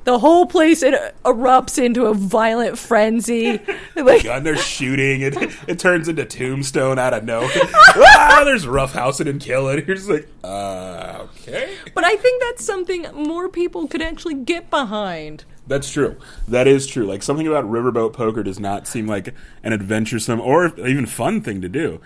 The 0.03 0.17
whole 0.19 0.45
place 0.45 0.81
it 0.83 0.95
erupts 1.23 1.81
into 1.83 2.05
a 2.05 2.13
violent 2.13 2.77
frenzy. 2.77 3.59
Like, 3.93 4.25
and 4.25 4.43
they're 4.43 4.55
shooting. 4.55 5.21
It 5.21 5.35
it 5.67 5.77
turns 5.77 6.07
into 6.07 6.25
Tombstone 6.25 6.97
out 6.97 7.13
of 7.13 7.23
nowhere. 7.23 7.49
ah, 7.53 8.41
there's 8.45 8.65
roughhousing 8.65 9.29
and 9.29 9.39
killing. 9.39 9.85
You're 9.85 9.95
just 9.95 10.09
like, 10.09 10.27
uh, 10.43 11.19
okay. 11.25 11.75
but 11.93 12.03
I 12.03 12.15
think 12.15 12.41
that's 12.41 12.65
something 12.65 13.05
more 13.13 13.47
people 13.47 13.87
could 13.87 14.01
actually 14.01 14.35
get 14.35 14.71
behind. 14.71 15.43
That's 15.67 15.91
true. 15.91 16.17
That 16.47 16.67
is 16.67 16.87
true. 16.87 17.05
Like 17.05 17.23
something 17.23 17.47
about 17.47 17.65
riverboat 17.65 18.13
poker 18.13 18.43
does 18.43 18.59
not 18.59 18.87
seem 18.87 19.07
like 19.07 19.33
an 19.63 19.73
adventuresome 19.73 20.41
or 20.41 20.77
even 20.79 21.05
fun 21.05 21.41
thing 21.41 21.61
to 21.61 21.69
do. 21.69 22.01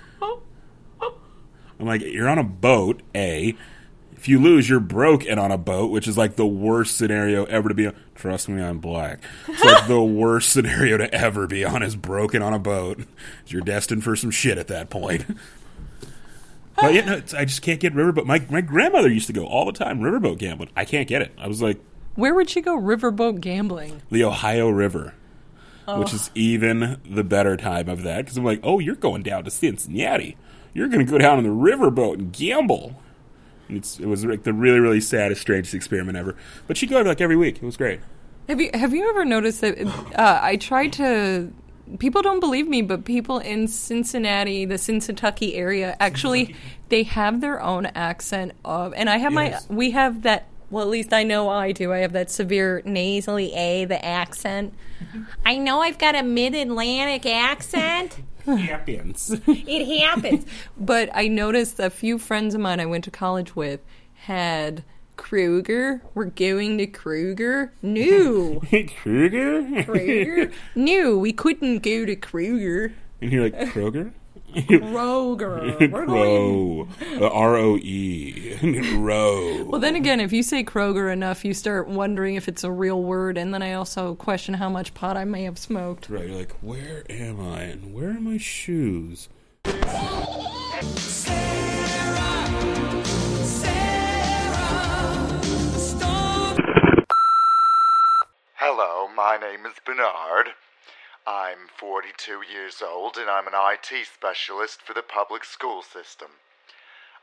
I'm 1.80 1.86
like, 1.86 2.02
you're 2.02 2.30
on 2.30 2.38
a 2.38 2.44
boat, 2.44 3.02
A. 3.14 3.56
If 4.16 4.30
you 4.30 4.40
lose, 4.40 4.70
you're 4.70 4.80
broke 4.80 5.26
and 5.26 5.40
on 5.40 5.52
a 5.52 5.58
boat, 5.58 5.92
which 5.92 6.08
is 6.08 6.18
like 6.18 6.36
the 6.36 6.46
worst 6.46 6.98
scenario 6.98 7.46
ever 7.46 7.70
to 7.70 7.76
be 7.76 7.88
on. 7.88 7.96
Trust 8.16 8.48
me, 8.48 8.62
I'm 8.62 8.80
black. 8.80 9.22
It's 9.48 9.64
like 9.64 9.88
the 9.88 10.02
worst 10.04 10.50
scenario 10.54 10.98
to 10.98 11.14
ever 11.14 11.48
be 11.48 11.66
on 11.66 11.84
is 11.84 11.96
broken 11.96 12.42
on 12.42 12.54
a 12.54 12.60
boat. 12.60 13.02
You're 13.48 13.62
destined 13.62 14.04
for 14.04 14.16
some 14.16 14.32
shit 14.32 14.58
at 14.58 14.68
that 14.68 14.90
point. 14.90 15.26
But 16.78 16.94
yeah, 16.94 17.06
no, 17.06 17.14
it's, 17.14 17.34
I 17.34 17.46
just 17.46 17.62
can't 17.62 17.80
get 17.80 17.94
riverboat. 17.94 18.26
My 18.26 18.46
my 18.50 18.62
grandmother 18.62 19.10
used 19.10 19.28
to 19.28 19.34
go 19.34 19.46
all 19.46 19.66
the 19.66 19.72
time 19.72 20.00
riverboat 20.00 20.38
gambling. 20.40 20.70
I 20.76 20.86
can't 20.86 21.08
get 21.08 21.22
it. 21.22 21.32
I 21.38 21.48
was 21.48 21.62
like, 21.62 21.80
Where 22.16 22.34
would 22.34 22.50
she 22.50 22.62
go 22.62 22.78
riverboat 22.80 23.42
gambling? 23.42 24.02
the 24.10 24.24
Ohio 24.24 24.70
River, 24.70 25.14
which 25.88 26.12
Oh. 26.12 26.16
is 26.16 26.32
even 26.34 27.00
the 27.10 27.24
better 27.24 27.56
time 27.58 27.90
of 27.90 28.04
that 28.04 28.24
because 28.26 28.38
I'm 28.38 28.44
like, 28.46 28.62
oh, 28.64 28.80
you're 28.80 28.96
going 28.96 29.24
down 29.24 29.44
to 29.44 29.52
Cincinnati. 29.52 30.38
You're 30.74 30.88
going 30.88 31.06
to 31.06 31.12
go 31.12 31.18
down 31.18 31.38
on 31.38 31.44
the 31.44 31.50
riverboat 31.50 32.16
and 32.16 32.32
gamble. 32.34 33.00
And 33.68 33.78
it's, 33.78 34.00
it 34.00 34.06
was 34.06 34.24
like 34.26 34.44
the 34.44 34.54
really, 34.54 34.80
really 34.80 35.02
saddest, 35.02 35.42
strangest 35.42 35.74
experiment 35.74 36.18
ever. 36.18 36.36
But 36.68 36.78
she'd 36.78 36.90
go 36.90 37.02
like 37.02 37.22
every 37.22 37.36
week. 37.36 37.58
It 37.58 37.64
was 37.64 37.78
great. 37.78 38.00
Have 38.48 38.62
you 38.62 38.70
have 38.76 38.94
you 38.94 39.10
ever 39.10 39.26
noticed 39.26 39.62
that 39.62 39.80
uh, 40.16 40.40
I 40.42 40.58
tried 40.58 40.94
to? 40.94 41.52
People 42.00 42.22
don't 42.22 42.40
believe 42.40 42.68
me, 42.68 42.82
but 42.84 43.06
people 43.06 43.40
in 43.40 43.68
Cincinnati, 43.68 44.66
the 44.66 44.78
Cincinnati 44.78 45.56
area, 45.56 45.96
actually 46.00 46.56
they 46.90 47.04
have 47.04 47.42
their 47.42 47.60
own 47.62 47.88
accent 47.88 48.52
of, 48.64 48.94
and 48.94 49.10
I 49.10 49.18
have 49.18 49.34
Yes. 49.34 49.68
my. 49.70 49.76
We 49.76 49.92
have 49.92 50.22
that. 50.24 50.46
Well, 50.70 50.84
at 50.84 50.90
least 50.90 51.14
I 51.14 51.24
know 51.24 51.50
I 51.50 51.72
do. 51.72 51.94
I 51.94 52.00
have 52.00 52.14
that 52.14 52.32
severe 52.32 52.82
nasally 52.86 53.54
a, 53.54 53.86
the 53.86 54.04
accent. 54.04 54.74
Mm-hmm. 55.04 55.24
I 55.46 55.58
know 55.58 55.82
I've 55.82 55.98
got 55.98 56.16
a 56.16 56.24
mid-Atlantic 56.24 57.26
accent. 57.26 58.20
It 58.48 58.58
happens. 58.60 59.42
it 59.48 60.02
happens. 60.02 60.46
But 60.78 61.10
I 61.16 61.28
noticed 61.28 61.80
a 61.80 61.90
few 61.90 62.20
friends 62.20 62.54
of 62.54 62.62
mine 62.62 62.80
I 62.80 62.86
went 62.86 63.04
to 63.06 63.12
college 63.12 63.56
with 63.56 63.80
had 64.14 64.84
Kruger. 65.18 66.04
We're 66.14 66.26
going 66.26 66.78
to 66.78 66.86
Kruger. 66.86 67.74
No. 67.82 68.62
Kruger? 68.98 69.84
Kruger? 69.84 70.52
No, 70.76 71.18
we 71.18 71.34
couldn't 71.34 71.80
go 71.80 72.06
to 72.06 72.16
Kruger. 72.16 72.94
And 73.20 73.32
you're 73.32 73.44
like, 73.44 73.56
Kroger? 73.72 74.14
Kroger. 74.56 75.92
We're. 75.92 76.06
Crow. 76.06 76.88
Uh, 77.20 77.28
R 77.28 77.56
O 77.58 77.78
E. 77.78 78.58
Row. 78.98 79.64
Well, 79.66 79.82
then 79.82 79.96
again, 79.96 80.20
if 80.20 80.32
you 80.32 80.44
say 80.44 80.64
Kroger 80.64 81.12
enough, 81.12 81.44
you 81.44 81.54
start 81.54 81.88
wondering 81.88 82.36
if 82.36 82.48
it's 82.48 82.64
a 82.64 82.72
real 82.72 83.04
word, 83.04 83.38
and 83.38 83.54
then 83.54 83.62
I 83.62 83.74
also 83.74 84.16
question 84.16 84.56
how 84.56 84.70
much 84.70 84.94
pot 84.94 85.18
I 85.18 85.26
may 85.26 85.44
have 85.44 85.58
smoked. 85.58 86.10
Right, 86.10 86.28
you're 86.28 86.38
like, 86.38 86.54
where 86.62 87.04
am 87.10 87.40
I 87.40 87.62
and 87.64 87.94
where 87.94 88.10
are 88.10 88.22
my 88.22 88.38
shoes? 88.38 89.30
Hello, 98.58 99.08
my 99.16 99.38
name 99.38 99.66
is 99.66 99.74
Bernard. 99.86 100.48
I'm 101.28 101.70
42 101.76 102.44
years 102.54 102.84
old 102.86 103.18
and 103.18 103.28
I'm 103.28 103.48
an 103.48 103.54
IT 103.56 104.06
specialist 104.06 104.84
for 104.84 104.94
the 104.94 105.02
public 105.02 105.44
school 105.44 105.82
system. 105.82 106.38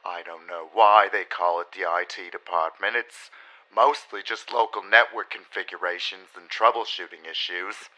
I 0.05 0.23
don't 0.23 0.49
know 0.49 0.71
why 0.73 1.09
they 1.11 1.23
call 1.23 1.61
it 1.61 1.71
the 1.71 1.87
IT 1.87 2.33
department. 2.33 2.97
It's 2.97 3.31
mostly 3.73 4.21
just 4.25 4.53
local 4.53 4.83
network 4.83 5.31
configurations 5.31 6.35
and 6.37 6.51
troubleshooting 6.51 7.31
issues. 7.31 7.91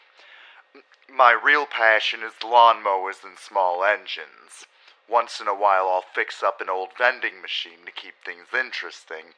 My 1.09 1.33
real 1.33 1.65
passion 1.65 2.21
is 2.23 2.35
lawnmowers 2.43 3.25
and 3.25 3.39
small 3.39 3.83
engines. 3.83 4.67
Once 5.09 5.41
in 5.41 5.49
a 5.49 5.55
while, 5.55 5.89
I'll 5.89 6.05
fix 6.15 6.43
up 6.43 6.61
an 6.61 6.69
old 6.69 6.91
vending 6.99 7.41
machine 7.41 7.87
to 7.87 7.93
keep 7.93 8.15
things 8.23 8.49
interesting, 8.53 9.33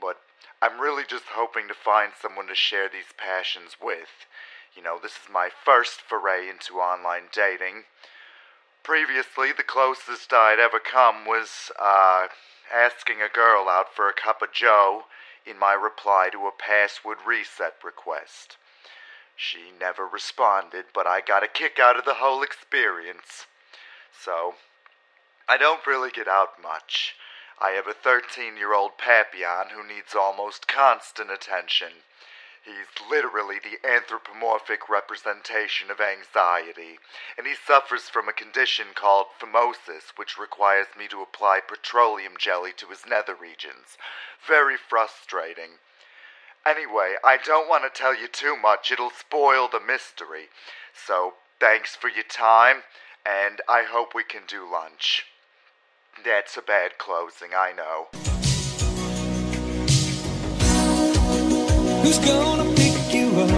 but 0.00 0.20
I'm 0.60 0.80
really 0.80 1.04
just 1.08 1.24
hoping 1.34 1.68
to 1.68 1.74
find 1.74 2.12
someone 2.20 2.48
to 2.48 2.54
share 2.54 2.88
these 2.88 3.12
passions 3.16 3.76
with. 3.80 4.26
You 4.74 4.82
know, 4.82 4.98
this 5.00 5.12
is 5.12 5.30
my 5.32 5.50
first 5.64 6.00
foray 6.00 6.48
into 6.48 6.80
online 6.80 7.28
dating. 7.32 7.84
Previously, 8.82 9.52
the 9.52 9.62
closest 9.62 10.32
I'd 10.32 10.58
ever 10.60 10.78
come 10.78 11.26
was, 11.26 11.70
uh, 11.78 12.28
asking 12.72 13.22
a 13.22 13.28
girl 13.28 13.68
out 13.68 13.94
for 13.94 14.08
a 14.08 14.12
cup 14.12 14.42
of 14.42 14.52
joe 14.52 15.04
in 15.46 15.58
my 15.58 15.72
reply 15.72 16.28
to 16.32 16.46
a 16.46 16.52
password 16.52 17.18
reset 17.26 17.74
request. 17.82 18.56
She 19.36 19.72
never 19.78 20.06
responded, 20.06 20.86
but 20.92 21.06
I 21.06 21.20
got 21.20 21.44
a 21.44 21.48
kick 21.48 21.78
out 21.78 21.98
of 21.98 22.04
the 22.04 22.14
whole 22.14 22.42
experience. 22.42 23.46
So, 24.12 24.54
I 25.48 25.56
don't 25.56 25.86
really 25.86 26.10
get 26.10 26.28
out 26.28 26.60
much. 26.62 27.14
I 27.60 27.70
have 27.70 27.88
a 27.88 27.92
13 27.92 28.56
year 28.56 28.72
old 28.72 28.98
Papillon 28.98 29.70
who 29.70 29.82
needs 29.82 30.14
almost 30.14 30.68
constant 30.68 31.30
attention. 31.30 32.04
He's 32.62 33.08
literally 33.10 33.58
the 33.58 33.84
anthropomorphic 33.84 34.88
representation 34.88 35.90
of 35.90 36.00
anxiety, 36.00 37.00
and 37.36 37.46
he 37.46 37.54
suffers 37.54 38.08
from 38.08 38.28
a 38.28 38.32
condition 38.32 38.88
called 38.94 39.28
phimosis, 39.40 40.12
which 40.16 40.38
requires 40.38 40.88
me 40.96 41.08
to 41.08 41.22
apply 41.22 41.60
petroleum 41.60 42.36
jelly 42.38 42.72
to 42.74 42.88
his 42.88 43.06
nether 43.06 43.34
regions. 43.34 43.96
Very 44.46 44.76
frustrating. 44.76 45.78
Anyway, 46.66 47.16
I 47.24 47.38
don't 47.38 47.68
want 47.68 47.84
to 47.84 47.90
tell 47.90 48.14
you 48.14 48.28
too 48.28 48.56
much, 48.56 48.92
it'll 48.92 49.10
spoil 49.10 49.66
the 49.66 49.80
mystery. 49.80 50.48
So, 50.92 51.34
thanks 51.58 51.96
for 51.96 52.08
your 52.08 52.24
time, 52.24 52.84
and 53.24 53.62
I 53.68 53.84
hope 53.84 54.14
we 54.14 54.24
can 54.24 54.42
do 54.46 54.70
lunch. 54.70 55.24
That's 56.24 56.56
a 56.56 56.62
bad 56.62 56.98
closing, 56.98 57.50
I 57.56 57.72
know. 57.72 58.08
Who's 62.02 62.18
gonna 62.18 62.64
pick 62.74 63.14
you 63.14 63.28
up? 63.38 63.50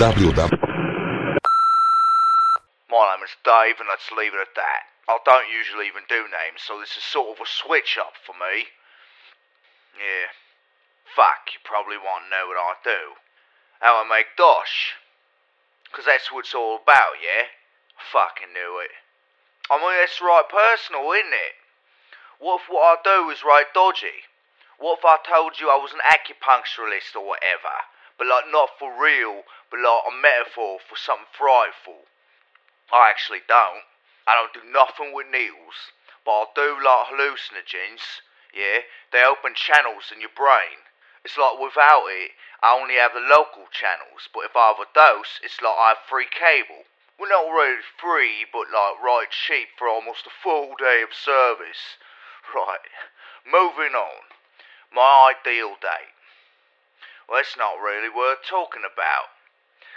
www. 0.00 1.38
My 2.88 3.14
name 3.14 3.24
is 3.24 3.36
Dave, 3.44 3.78
and 3.78 3.88
let's 3.88 4.10
leave 4.16 4.32
it 4.32 4.40
at 4.40 4.54
that. 4.56 4.82
I 5.06 5.18
don't 5.24 5.52
usually 5.52 5.86
even 5.86 6.02
do 6.08 6.22
names, 6.22 6.62
so 6.66 6.80
this 6.80 6.96
is 6.96 7.04
sort 7.04 7.36
of 7.36 7.42
a 7.42 7.46
switch 7.46 7.98
up 8.00 8.14
for 8.24 8.32
me. 8.32 8.66
Yeah. 9.98 10.32
Fuck, 11.14 11.52
you 11.52 11.60
probably 11.62 11.98
won't 11.98 12.30
know 12.30 12.48
what 12.48 12.56
I 12.56 12.74
do. 12.82 13.16
How 13.80 14.02
I 14.02 14.08
make 14.08 14.36
dosh. 14.36 14.96
'Cause 15.92 16.04
that's 16.06 16.32
what 16.32 16.46
it's 16.46 16.54
all 16.54 16.76
about, 16.76 17.20
yeah? 17.20 17.48
Fucking 18.12 18.52
knew 18.52 18.78
it. 18.78 18.92
I 19.70 19.78
mean, 19.78 19.94
that's 20.02 20.18
right 20.20 20.42
personal, 20.50 21.06
isn't 21.14 21.30
it? 21.30 21.54
What 22.42 22.58
if 22.58 22.66
what 22.66 22.98
I 22.98 23.06
do 23.06 23.30
is 23.30 23.46
right 23.46 23.70
dodgy? 23.72 24.26
What 24.82 24.98
if 24.98 25.04
I 25.06 25.22
told 25.22 25.62
you 25.62 25.70
I 25.70 25.78
was 25.78 25.94
an 25.94 26.02
acupuncturist 26.02 27.14
or 27.14 27.22
whatever? 27.22 27.86
But 28.18 28.26
like 28.26 28.50
not 28.50 28.74
for 28.82 28.90
real, 28.90 29.46
but 29.70 29.78
like 29.78 30.10
a 30.10 30.10
metaphor 30.10 30.82
for 30.82 30.98
something 30.98 31.30
frightful. 31.30 32.10
I 32.90 33.14
actually 33.14 33.46
don't. 33.46 33.86
I 34.26 34.34
don't 34.34 34.50
do 34.50 34.66
nothing 34.66 35.14
with 35.14 35.30
needles, 35.30 35.94
but 36.26 36.32
I 36.32 36.44
do 36.58 36.68
like 36.74 37.14
hallucinogens. 37.14 38.26
Yeah, 38.50 38.82
they 39.14 39.22
open 39.22 39.54
channels 39.54 40.10
in 40.10 40.18
your 40.18 40.34
brain. 40.34 40.82
It's 41.22 41.38
like 41.38 41.62
without 41.62 42.10
it, 42.10 42.34
I 42.58 42.74
only 42.74 42.98
have 42.98 43.14
the 43.14 43.22
local 43.22 43.70
channels, 43.70 44.26
but 44.34 44.50
if 44.50 44.56
I 44.58 44.74
have 44.74 44.82
a 44.82 44.90
dose, 44.90 45.38
it's 45.46 45.62
like 45.62 45.78
I 45.78 45.94
have 45.94 46.02
free 46.10 46.26
cable. 46.26 46.89
Well, 47.20 47.28
not 47.28 47.52
really 47.52 47.84
free, 48.00 48.46
but 48.50 48.72
like 48.72 48.96
right 49.04 49.28
cheap 49.28 49.76
for 49.76 49.86
almost 49.86 50.24
a 50.24 50.30
full 50.30 50.72
day 50.80 51.02
of 51.04 51.12
service. 51.12 52.00
Right, 52.54 52.80
moving 53.44 53.92
on. 53.92 54.24
My 54.90 55.34
ideal 55.36 55.76
date. 55.76 56.16
Well, 57.28 57.36
that's 57.36 57.58
not 57.58 57.76
really 57.76 58.08
worth 58.08 58.40
talking 58.48 58.88
about. 58.88 59.36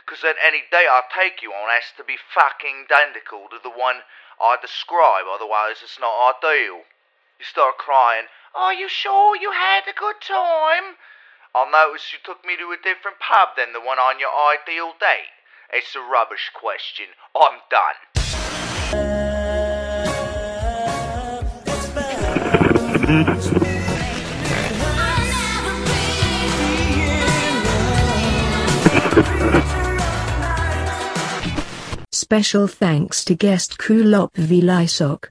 Because 0.03 0.19
then 0.19 0.35
any 0.43 0.67
date 0.67 0.91
I 0.91 1.07
take 1.15 1.41
you 1.41 1.55
on 1.55 1.71
has 1.71 1.95
to 1.95 2.03
be 2.03 2.19
fucking 2.19 2.91
identical 2.91 3.47
to 3.55 3.57
the 3.63 3.71
one 3.71 4.03
I 4.35 4.59
describe, 4.59 5.23
otherwise 5.23 5.79
it's 5.79 5.97
not 6.03 6.35
ideal. 6.43 6.83
You 7.39 7.45
start 7.47 7.77
crying, 7.79 8.27
Are 8.53 8.73
you 8.73 8.89
sure 8.89 9.37
you 9.39 9.55
had 9.55 9.87
a 9.87 9.95
good 9.95 10.19
time? 10.19 10.99
I'll 11.55 11.71
notice 11.71 12.11
you 12.11 12.19
took 12.19 12.43
me 12.43 12.57
to 12.57 12.75
a 12.75 12.83
different 12.83 13.23
pub 13.23 13.55
than 13.55 13.71
the 13.71 13.79
one 13.79 13.97
on 13.97 14.19
your 14.19 14.35
ideal 14.35 14.91
date. 14.99 15.31
It's 15.71 15.95
a 15.95 15.99
rubbish 16.01 16.51
question. 16.53 17.05
I'm 17.35 17.59
done. 17.69 19.03
Special 32.11 32.67
thanks 32.67 33.23
to 33.25 33.35
guest 33.35 33.77
Kulap 33.77 34.31
Vilaysack. 34.33 35.27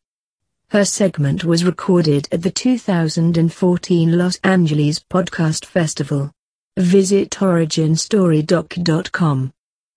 Her 0.71 0.85
segment 0.85 1.43
was 1.45 1.65
recorded 1.65 2.29
at 2.31 2.43
the 2.43 2.51
2014 2.51 4.17
Los 4.17 4.39
Angeles 4.45 5.01
Podcast 5.01 5.65
Festival. 5.65 6.31
Visit 6.77 7.31
originstorydoc.com. 7.31 9.53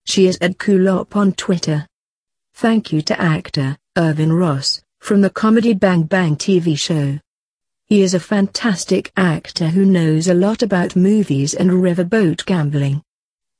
She 0.06 0.28
is 0.28 0.38
at 0.40 0.58
Kulap 0.58 1.16
on 1.16 1.32
Twitter. 1.32 1.86
Thank 2.54 2.92
you 2.92 3.02
to 3.02 3.20
actor 3.20 3.76
Irvin 3.98 4.32
Ross 4.32 4.80
from 5.00 5.20
the 5.20 5.30
Comedy 5.30 5.74
Bang 5.74 6.04
Bang 6.04 6.36
TV 6.36 6.78
show. 6.78 7.18
He 7.86 8.02
is 8.02 8.14
a 8.14 8.20
fantastic 8.20 9.12
actor 9.16 9.68
who 9.68 9.84
knows 9.84 10.28
a 10.28 10.34
lot 10.34 10.62
about 10.62 10.94
movies 10.94 11.54
and 11.54 11.70
riverboat 11.70 12.46
gambling. 12.46 13.02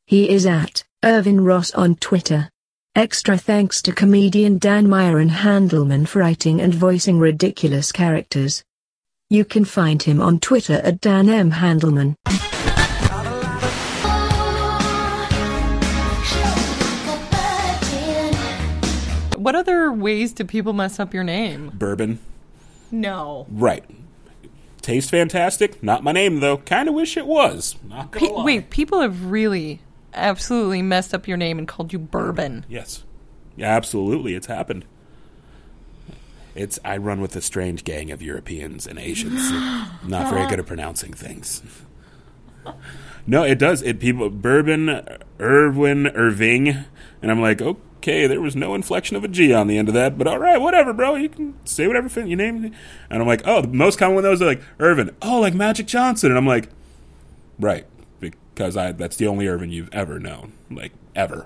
He 0.07 0.31
is 0.31 0.47
at 0.47 0.85
Irvin 1.05 1.45
Ross 1.45 1.73
on 1.73 1.97
Twitter. 1.97 2.49
Extra 2.95 3.37
thanks 3.37 3.83
to 3.83 3.93
comedian 3.93 4.59
Dan 4.59 4.89
Myron 4.89 5.31
Handelman 5.31 6.07
for 6.07 6.21
writing 6.21 6.61
and 6.61 6.73
voicing 6.73 7.19
ridiculous 7.19 7.91
characters. 7.91 8.63
You 9.31 9.45
can 9.45 9.65
find 9.65 10.01
him 10.01 10.23
on 10.23 10.39
Twitter 10.39 10.81
at 10.85 11.01
Dan 11.01 11.29
M. 11.29 11.51
Handelman. 11.51 12.15
What 19.47 19.55
other 19.55 19.93
ways 19.93 20.33
do 20.33 20.45
people 20.45 20.73
mess 20.73 20.99
up 20.99 21.15
your 21.15 21.23
name? 21.23 21.71
Bourbon. 21.73 22.19
No. 22.91 23.47
Right. 23.49 23.85
Taste 24.83 25.09
fantastic. 25.09 25.81
Not 25.85 26.03
my 26.03 26.11
name 26.11 26.41
though. 26.41 26.57
Kind 26.57 26.89
of 26.89 26.97
wish 26.97 27.17
it 27.17 27.29
was. 27.29 27.77
Not 27.89 28.11
gonna 28.11 28.27
Pe- 28.27 28.33
lie. 28.33 28.45
wait, 28.45 28.71
people 28.71 29.03
have 29.03 29.27
really, 29.27 29.83
absolutely 30.13 30.83
messed 30.83 31.15
up 31.15 31.29
your 31.29 31.37
name 31.37 31.61
and 31.61 31.69
called 31.69 31.93
you 31.93 31.99
Bourbon. 32.01 32.67
Yes. 32.69 33.05
Yeah, 33.55 33.69
absolutely. 33.69 34.35
It's 34.35 34.49
happened. 34.49 34.85
It's 36.57 36.81
I 36.85 36.97
run 36.97 37.21
with 37.21 37.37
a 37.37 37.41
strange 37.41 37.85
gang 37.85 38.11
of 38.11 38.21
Europeans 38.21 38.85
and 38.85 38.99
Asians. 38.99 39.49
not 40.05 40.29
very 40.29 40.49
good 40.49 40.59
at 40.59 40.67
pronouncing 40.67 41.13
things. 41.13 41.63
No, 43.29 43.45
it 43.45 43.61
does. 43.61 43.81
It 43.83 44.01
people 44.01 44.29
Bourbon, 44.29 44.89
Irwin, 45.39 46.09
Irving, 46.09 46.85
and 47.23 47.31
I'm 47.31 47.41
like, 47.41 47.63
oh, 47.63 47.77
okay, 47.97 48.27
there 48.27 48.41
was 48.41 48.57
no 48.57 48.75
inflection 48.75 49.17
of 49.17 49.25
a 49.25 49.29
G 49.29 49.53
on 49.53 49.67
the 49.67 49.77
end 49.79 49.89
of 49.89 49.95
that, 49.95 50.17
but 50.17 50.27
all 50.27 50.39
right, 50.39 50.61
whatever, 50.61 50.93
bro. 50.93 51.17
You 51.17 51.29
can 51.29 51.55
say 51.67 51.87
whatever 51.87 52.09
your 52.21 52.37
name. 52.37 52.73
And 53.11 53.23
I'm 53.23 53.27
like, 53.27 53.43
oh, 53.47 53.63
the 53.63 53.69
most 53.69 53.99
common 53.99 54.15
one 54.15 54.25
of 54.25 54.31
those 54.31 54.43
are 54.43 54.47
like 54.47 54.63
Irvin. 54.79 55.15
Oh, 55.21 55.41
like 55.41 55.55
Magic 55.55 55.87
Johnson, 55.87 56.31
and 56.31 56.39
I'm 56.39 56.47
like, 56.47 56.69
right, 57.59 57.87
because 58.21 58.77
I 58.77 58.93
that's 58.93 59.17
the 59.17 59.27
only 59.27 59.47
Irvin 59.47 59.71
you've 59.71 59.93
ever 59.93 60.19
known, 60.19 60.53
like 60.71 60.93
ever. 61.15 61.45